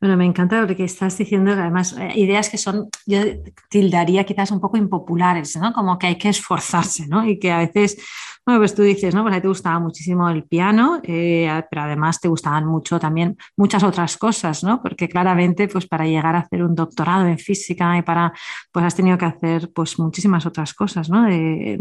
[0.00, 3.20] Bueno, me encanta lo que estás diciendo, además, eh, ideas que son, yo
[3.68, 5.74] tildaría quizás un poco impopulares, ¿no?
[5.74, 7.22] Como que hay que esforzarse, ¿no?
[7.28, 7.98] Y que a veces,
[8.46, 9.22] bueno, pues tú dices, ¿no?
[9.22, 13.36] Pues a ti te gustaba muchísimo el piano, eh, pero además te gustaban mucho también
[13.58, 14.80] muchas otras cosas, ¿no?
[14.82, 18.32] Porque claramente, pues para llegar a hacer un doctorado en física y para,
[18.72, 21.26] pues has tenido que hacer, pues muchísimas otras cosas, ¿no?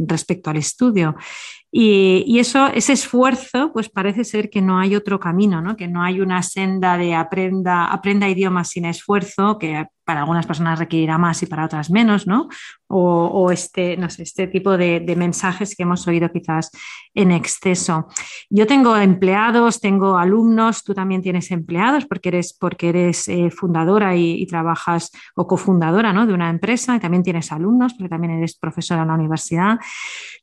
[0.05, 1.15] respecto al estudio.
[1.71, 5.75] Y, eso, ese esfuerzo, pues parece ser que no hay otro camino, ¿no?
[5.75, 10.79] que no hay una senda de aprenda, aprenda idiomas sin esfuerzo, que para algunas personas
[10.79, 12.49] requerirá más y para otras menos, ¿no?
[12.87, 16.71] O, este, no sé, este tipo de, mensajes que hemos oído quizás
[17.13, 18.07] en exceso.
[18.49, 24.15] Yo tengo empleados, tengo alumnos, tú también tienes empleados porque eres, porque eres eh, fundadora
[24.15, 26.25] y, trabajas o cofundadora ¿no?
[26.25, 29.77] de una empresa y también tienes alumnos porque también eres profesora en la universidad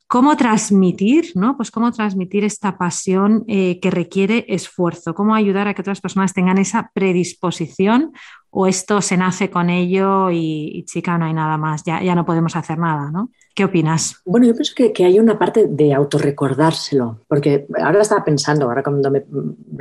[0.09, 1.57] cómo transmitir, ¿no?
[1.57, 6.33] Pues cómo transmitir esta pasión eh, que requiere esfuerzo, cómo ayudar a que otras personas
[6.33, 8.13] tengan esa predisposición
[8.51, 12.25] o esto se nace con ello y, chica, no hay nada más, ya, ya, no
[12.25, 13.31] podemos hacer nada, ¿no?
[13.55, 14.21] ¿Qué opinas?
[14.25, 19.11] Bueno, yo pienso que, hay una parte de autorrecordárselo, porque ahora estaba pensando, ahora cuando
[19.11, 19.25] me,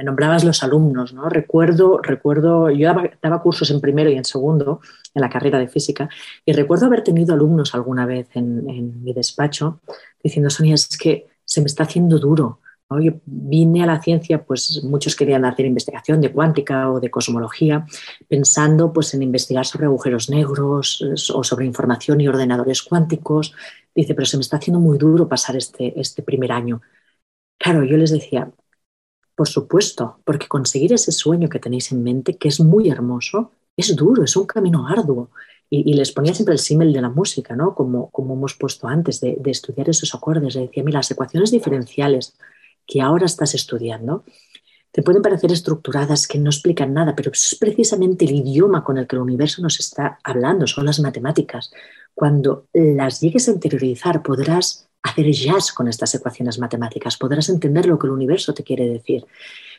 [0.03, 1.29] nombrabas los alumnos, ¿no?
[1.29, 4.79] Recuerdo, recuerdo, yo daba, cursos en primero y en segundo
[5.13, 6.09] en la carrera de física
[6.45, 9.79] y recuerdo haber tenido alumnos alguna vez en, en mi despacho
[10.23, 12.59] diciendo, Sonia, es que se me está haciendo duro,
[12.89, 17.85] yo vine a la ciencia, pues muchos querían hacer investigación de cuántica o de cosmología,
[18.27, 21.01] pensando pues, en investigar sobre agujeros negros
[21.33, 23.53] o sobre información y ordenadores cuánticos.
[23.93, 26.81] Dice, pero se me está haciendo muy duro pasar este, este primer año.
[27.57, 28.51] Claro, yo les decía,
[29.35, 33.95] por supuesto, porque conseguir ese sueño que tenéis en mente, que es muy hermoso, es
[33.95, 35.31] duro, es un camino arduo.
[35.67, 37.73] Y, les ponía siempre el símil de la música, ¿no?
[37.73, 40.53] Como, como hemos puesto antes, de, de estudiar esos acordes.
[40.55, 42.35] Le decía, mira, las ecuaciones diferenciales
[42.85, 44.23] que ahora estás estudiando
[44.95, 49.07] te pueden parecer estructuradas que no explican nada, pero es precisamente el idioma con el
[49.07, 51.69] que el universo nos está hablando, son las matemáticas.
[52.13, 57.99] Cuando las llegues a interiorizar, podrás hacer jazz con estas ecuaciones matemáticas, podrás entender lo
[57.99, 59.25] que el universo te quiere decir.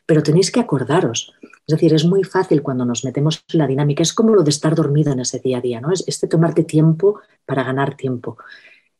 [0.04, 1.32] Pero tenéis que acordaros.
[1.40, 4.50] Es decir, es muy fácil cuando nos metemos en la dinámica, es como lo de
[4.50, 5.92] estar dormido en ese día a día, ¿no?
[5.92, 8.36] Es este tomarte tiempo para ganar tiempo.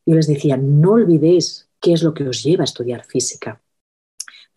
[0.03, 3.61] Yo les decía, no olvidéis qué es lo que os lleva a estudiar física.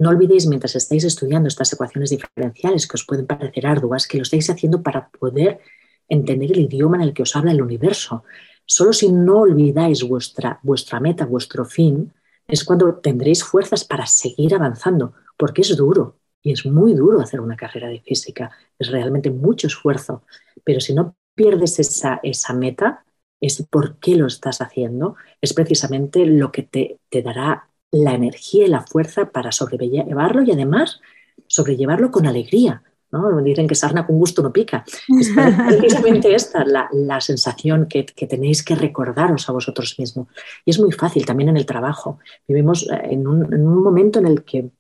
[0.00, 4.22] No olvidéis mientras estáis estudiando estas ecuaciones diferenciales que os pueden parecer arduas, que lo
[4.22, 5.60] estáis haciendo para poder
[6.08, 8.24] entender el idioma en el que os habla el universo.
[8.64, 12.14] Solo si no olvidáis vuestra, vuestra meta, vuestro fin,
[12.48, 17.42] es cuando tendréis fuerzas para seguir avanzando, porque es duro y es muy duro hacer
[17.42, 20.22] una carrera de física, es realmente mucho esfuerzo,
[20.64, 23.04] pero si no pierdes esa, esa meta,
[23.38, 28.66] es por qué lo estás haciendo, es precisamente lo que te, te dará la energía
[28.66, 31.00] y la fuerza para sobrellevarlo y además
[31.46, 32.82] sobrellevarlo con alegría.
[33.12, 33.42] ¿no?
[33.42, 34.84] Dicen que sarna con gusto no pica.
[35.18, 35.30] Es
[35.68, 40.28] precisamente esta la, la sensación que, que, tenéis que recordaros a vosotros mismos.
[40.64, 42.20] Y es muy fácil también en el trabajo.
[42.46, 44.70] Vivimos eh, en un, en un momento en el que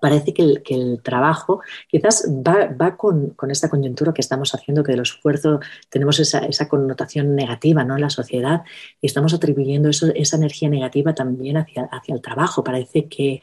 [0.00, 5.60] parece que el, trabajo quizás va, con, esta coyuntura que estamos haciendo, que del esfuerzo
[5.88, 7.94] tenemos esa, connotación negativa ¿no?
[7.94, 8.62] en la sociedad
[9.00, 12.64] y estamos atribuyendo esa energía negativa también hacia, hacia el trabajo.
[12.64, 13.42] Parece que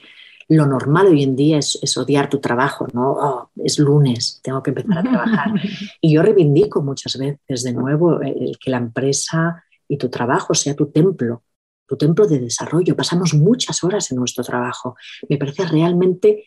[0.49, 3.11] lo normal hoy en día es, odiar tu trabajo, ¿no?
[3.11, 5.51] Oh, es lunes, tengo que empezar a trabajar.
[6.01, 10.75] y yo reivindico muchas veces de nuevo el que la empresa y tu trabajo sea
[10.75, 11.43] tu templo,
[11.87, 12.95] tu templo de desarrollo.
[12.95, 14.95] Pasamos muchas horas en nuestro trabajo.
[15.29, 16.45] Me parece realmente,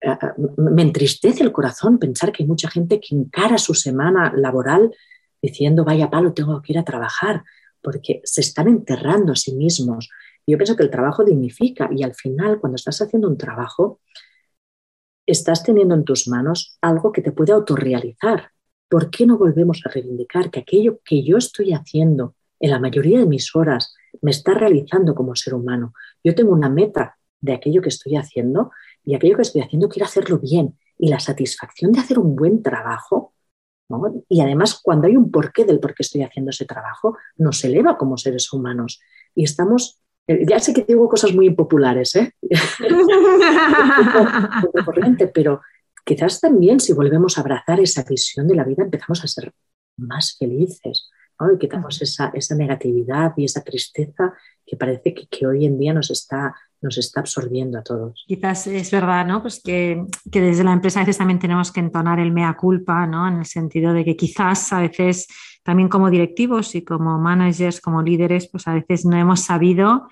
[0.00, 0.16] eh, eh,
[0.58, 4.94] me entristece el corazón pensar que hay mucha gente que encara su semana laboral
[5.40, 7.42] diciendo, vaya palo, tengo que ir a trabajar,
[7.82, 10.08] porque se están enterrando a sí mismos.
[10.46, 14.00] Yo pienso que el trabajo dignifica y al final, cuando estás haciendo un trabajo,
[15.26, 18.50] estás teniendo en tus manos algo que te puede autorrealizar.
[18.88, 23.18] ¿Por qué no volvemos a reivindicar que aquello que yo estoy haciendo en la mayoría
[23.18, 25.92] de mis horas me está realizando como ser humano.
[26.22, 28.70] Yo tengo una meta de aquello que estoy haciendo
[29.04, 30.78] y aquello que estoy haciendo quiero hacerlo bien.
[30.98, 33.34] Y la satisfacción de hacer un buen trabajo,
[34.28, 37.98] y además cuando hay un porqué del por qué estoy haciendo ese trabajo, nos eleva
[37.98, 39.00] como seres humanos.
[39.34, 42.32] Y estamos, eh, ya sé que digo cosas muy impopulares, ¿eh?
[45.34, 45.60] pero
[46.04, 49.52] quizás también si volvemos a abrazar esa visión de la vida empezamos a ser
[49.96, 51.10] más felices,
[51.54, 54.32] y quitamos esa, esa, negatividad y esa tristeza
[54.66, 58.24] que parece que, hoy en día nos está, nos está absorbiendo a todos.
[58.26, 59.42] Quizás es verdad, ¿no?
[59.42, 63.06] Pues que, que, desde la empresa a veces también tenemos que entonar el mea culpa,
[63.06, 63.28] ¿no?
[63.28, 65.26] En el sentido de que quizás a veces
[65.62, 70.08] también como directivos y como managers, como líderes, pues a veces no hemos sabido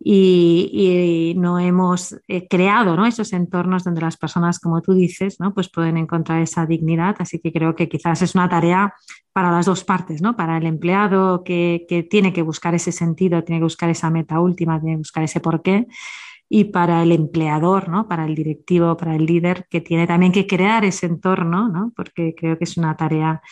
[0.00, 5.54] y, no hemos eh, creado esos entornos donde las personas, como tú dices, ¿no?
[5.54, 7.16] pues pueden encontrar esa dignidad.
[7.18, 8.94] Así que creo que quizás es una tarea
[9.32, 10.36] para las dos partes, ¿no?
[10.36, 14.40] para el empleado que, que tiene que buscar ese sentido, tiene que buscar esa meta
[14.40, 15.86] última, tiene que buscar ese porqué
[16.48, 18.08] y para el empleador, ¿no?
[18.08, 21.92] para el directivo, para el líder, que tiene también que crear ese entorno, ¿no?
[21.94, 23.42] porque creo que es una tarea.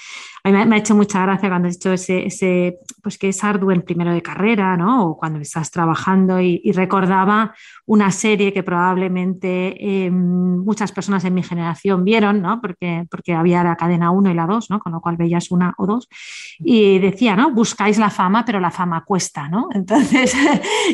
[0.45, 3.45] A mí me, ha hecho mucha gracia cuando has dicho ese, ese, pues que es
[3.45, 5.09] arduo en primero de carrera, ¿no?
[5.09, 7.55] o cuando estás trabajando y, recordaba
[7.87, 12.61] una serie que probablemente eh, muchas personas en mi generación vieron, ¿no?
[12.61, 14.79] porque, porque había la cadena 1 y la 2, ¿no?
[14.81, 16.09] con lo cual veías una o dos,
[16.59, 17.53] y decía, ¿no?
[17.53, 19.69] buscáis la fama, pero la fama cuesta, ¿no?
[19.75, 20.35] Entonces,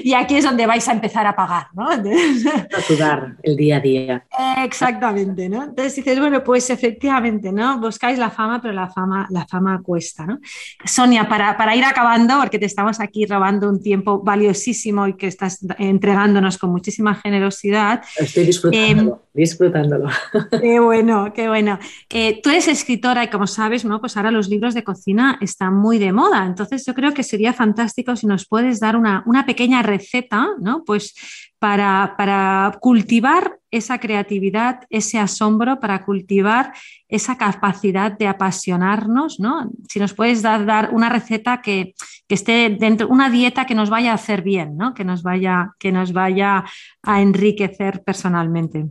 [0.04, 1.91] y aquí es donde vais a empezar a pagar, ¿no?
[2.76, 4.26] Ayudar el día a día.
[4.64, 5.64] Exactamente, ¿no?
[5.64, 7.78] Entonces dices, bueno, pues efectivamente, ¿no?
[7.78, 10.40] Buscáis la fama, pero la fama, la fama cuesta, ¿no?
[10.84, 15.26] Sonia, para, para ir acabando, porque te estamos aquí robando un tiempo valiosísimo y que
[15.26, 18.02] estás entregándonos con muchísima generosidad.
[18.16, 20.08] Estoy disfrutándolo, em, disfrutándolo.
[20.50, 21.78] Qué bueno, qué bueno.
[22.10, 24.00] Eh, tú eres escritora y como sabes, ¿no?
[24.00, 27.52] Pues ahora los libros de cocina están muy de moda, entonces yo creo que sería
[27.52, 30.84] fantástico si nos puedes dar una, una pequeña receta, ¿no?
[30.84, 31.14] Pues
[31.62, 36.72] para, cultivar esa creatividad, ese asombro, para cultivar
[37.08, 39.70] esa capacidad de apasionarnos, ¿no?
[39.88, 41.94] Si nos puedes dar, dar una receta que,
[42.28, 44.94] esté dentro, una dieta que nos vaya a hacer bien, ¿no?
[44.94, 46.64] Que nos vaya, que nos vaya
[47.02, 48.86] a enriquecer personalmente.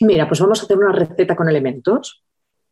[0.00, 2.24] Mira, pues vamos a hacer una receta con elementos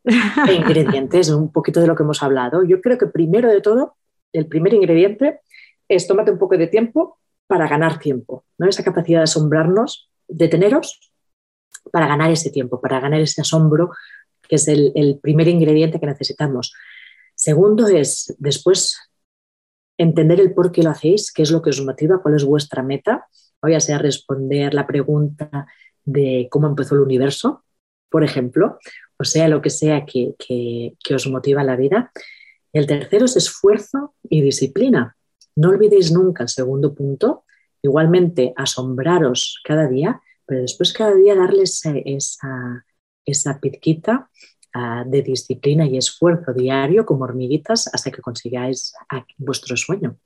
[0.03, 2.63] e ingredientes, un poquito de lo que hemos hablado.
[2.63, 3.97] Yo creo que primero de todo,
[4.31, 5.41] el primer ingrediente
[5.87, 8.67] es tómate un poco de tiempo para ganar tiempo, ¿no?
[8.67, 11.11] Esa capacidad de asombrarnos, deteneros
[11.91, 13.91] para ganar ese tiempo, para ganar ese asombro,
[14.47, 16.73] que es el, primer ingrediente que necesitamos.
[17.35, 18.97] Segundo es después
[19.97, 22.83] entender el por qué lo hacéis, qué es lo que os motiva, cuál es vuestra
[22.83, 23.27] meta,
[23.61, 25.67] o ya sea responder la pregunta
[26.07, 27.63] de cómo empezó el universo,
[28.09, 28.79] por ejemplo,
[29.19, 32.11] o sea, lo que sea que, que os motiva la vida.
[32.71, 35.17] El tercero es esfuerzo y disciplina.
[35.55, 37.43] No olvidéis nunca el segundo punto,
[37.81, 42.85] igualmente asombraros cada día, pero después cada día darles esa,
[43.25, 44.29] esa pizquita
[44.73, 48.93] ah, de disciplina y esfuerzo diario como hormiguitas hasta que consigáis
[49.37, 50.17] vuestro sueño.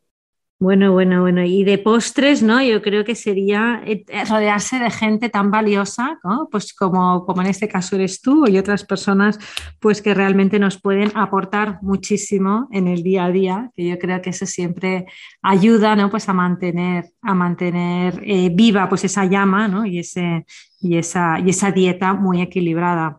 [0.61, 1.43] Bueno, bueno, bueno.
[1.43, 2.61] Y de postres, ¿no?
[2.61, 6.49] Yo creo que sería eh, rodearse de gente tan valiosa, ¿no?
[6.51, 9.39] Pues como, como en este caso eres tú y otras personas,
[9.79, 14.21] pues que realmente nos pueden aportar muchísimo en el día a día, que yo creo
[14.21, 15.07] que eso siempre
[15.41, 16.11] ayuda, ¿no?
[16.11, 19.83] Pues a mantener, a mantener eh, viva pues esa llama, ¿no?
[19.87, 20.45] Y, ese,
[20.79, 23.17] y, esa, y esa dieta muy equilibrada.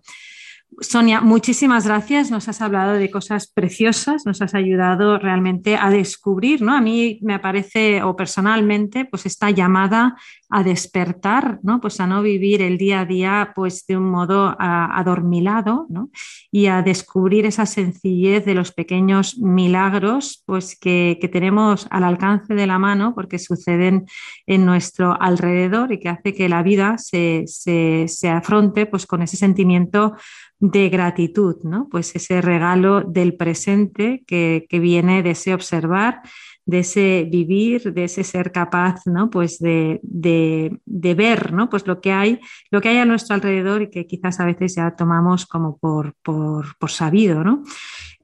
[0.80, 2.30] Sonia, muchísimas gracias.
[2.30, 6.74] Nos has hablado de cosas preciosas, nos has ayudado realmente a descubrir, ¿no?
[6.74, 10.16] A mí me aparece, o personalmente, pues esta llamada
[10.52, 11.80] a despertar, ¿no?
[11.80, 16.10] Pues a no vivir el día a día, pues de un modo adormilado, ¿no?
[16.50, 22.66] Y a descubrir esa sencillez de los pequeños milagros, pues que, tenemos al alcance de
[22.66, 24.04] la mano, porque suceden
[24.46, 29.38] en nuestro alrededor y que hace que la vida se, se afronte, pues con ese
[29.38, 30.14] sentimiento
[30.62, 31.88] de gratitud, ¿no?
[31.90, 36.22] Pues ese regalo del presente que, viene de ese observar,
[36.64, 39.30] de ese vivir, de ese ser capaz, ¿no?
[39.30, 40.00] Pues de,
[40.86, 41.68] ver, ¿no?
[41.68, 42.40] Pues lo que hay,
[42.70, 46.14] lo que hay a nuestro alrededor y que quizás a veces ya tomamos como por,
[46.22, 47.62] por, por sabido, ¿no?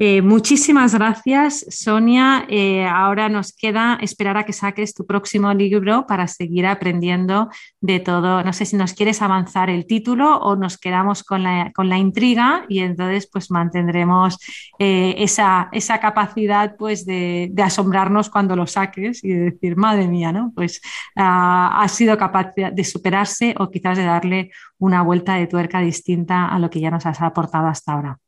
[0.00, 2.46] Eh, muchísimas gracias, Sonia.
[2.48, 7.48] Eh, ahora nos queda esperar a que saques tu próximo libro para seguir aprendiendo
[7.80, 8.44] de todo.
[8.44, 11.98] No sé si nos quieres avanzar el título o nos quedamos con la, con la
[11.98, 14.38] intriga y entonces pues mantendremos
[14.78, 20.30] eh, esa, esa, capacidad pues de, asombrarnos cuando lo saques y de decir, madre mía,
[20.30, 20.52] ¿no?
[20.54, 20.80] Pues
[21.16, 26.46] ah, ha sido capaz de superarse o quizás de darle una vuelta de tuerca distinta
[26.46, 28.18] a lo que ya nos has aportado hasta ahora.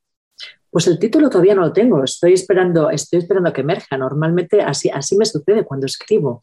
[0.70, 3.98] Pues el título todavía no lo tengo, estoy esperando, estoy esperando que emerja.
[3.98, 6.42] Normalmente así, así me sucede cuando escribo.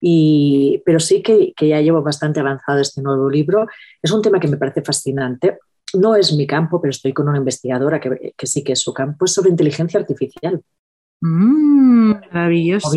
[0.00, 3.66] Y, pero sí que, ya llevo bastante avanzado este nuevo libro.
[4.02, 5.58] Es un tema que me parece fascinante.
[5.94, 9.24] No es mi campo, pero estoy con una investigadora que, sí que es su campo,
[9.24, 10.60] es sobre inteligencia artificial.
[11.20, 12.90] Mm, maravilloso.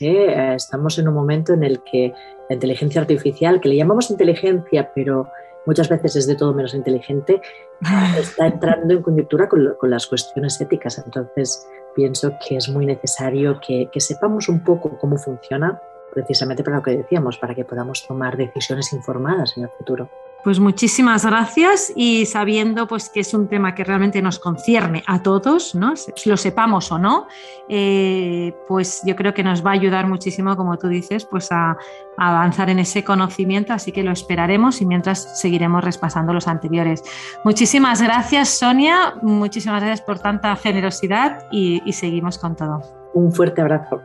[0.00, 0.54] ¿eh?
[0.54, 2.12] Estamos en un momento en el que
[2.48, 5.28] la inteligencia artificial, que le llamamos inteligencia, pero
[5.68, 7.42] muchas veces es de todo menos inteligente,
[8.18, 10.96] está entrando en coyuntura con, las cuestiones éticas.
[10.96, 15.78] Entonces, pienso que es muy necesario que, que sepamos un poco cómo funciona,
[16.14, 20.08] precisamente para lo que decíamos, para que podamos tomar decisiones informadas en el futuro.
[20.44, 25.22] Pues muchísimas gracias y sabiendo pues que es un tema que realmente nos concierne a
[25.22, 25.94] todos, ¿no?
[26.24, 27.26] lo sepamos o no,
[27.68, 31.76] eh, pues yo creo que nos va a ayudar muchísimo, como tú dices, pues a,
[32.16, 37.02] avanzar en ese conocimiento, así que lo esperaremos y mientras seguiremos repasando los anteriores.
[37.44, 42.82] Muchísimas gracias Sonia, muchísimas gracias por tanta generosidad y, y seguimos con todo.
[43.14, 44.00] Un fuerte abrazo.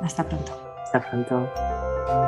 [0.00, 0.52] Hasta pronto.
[0.84, 2.27] Hasta pronto.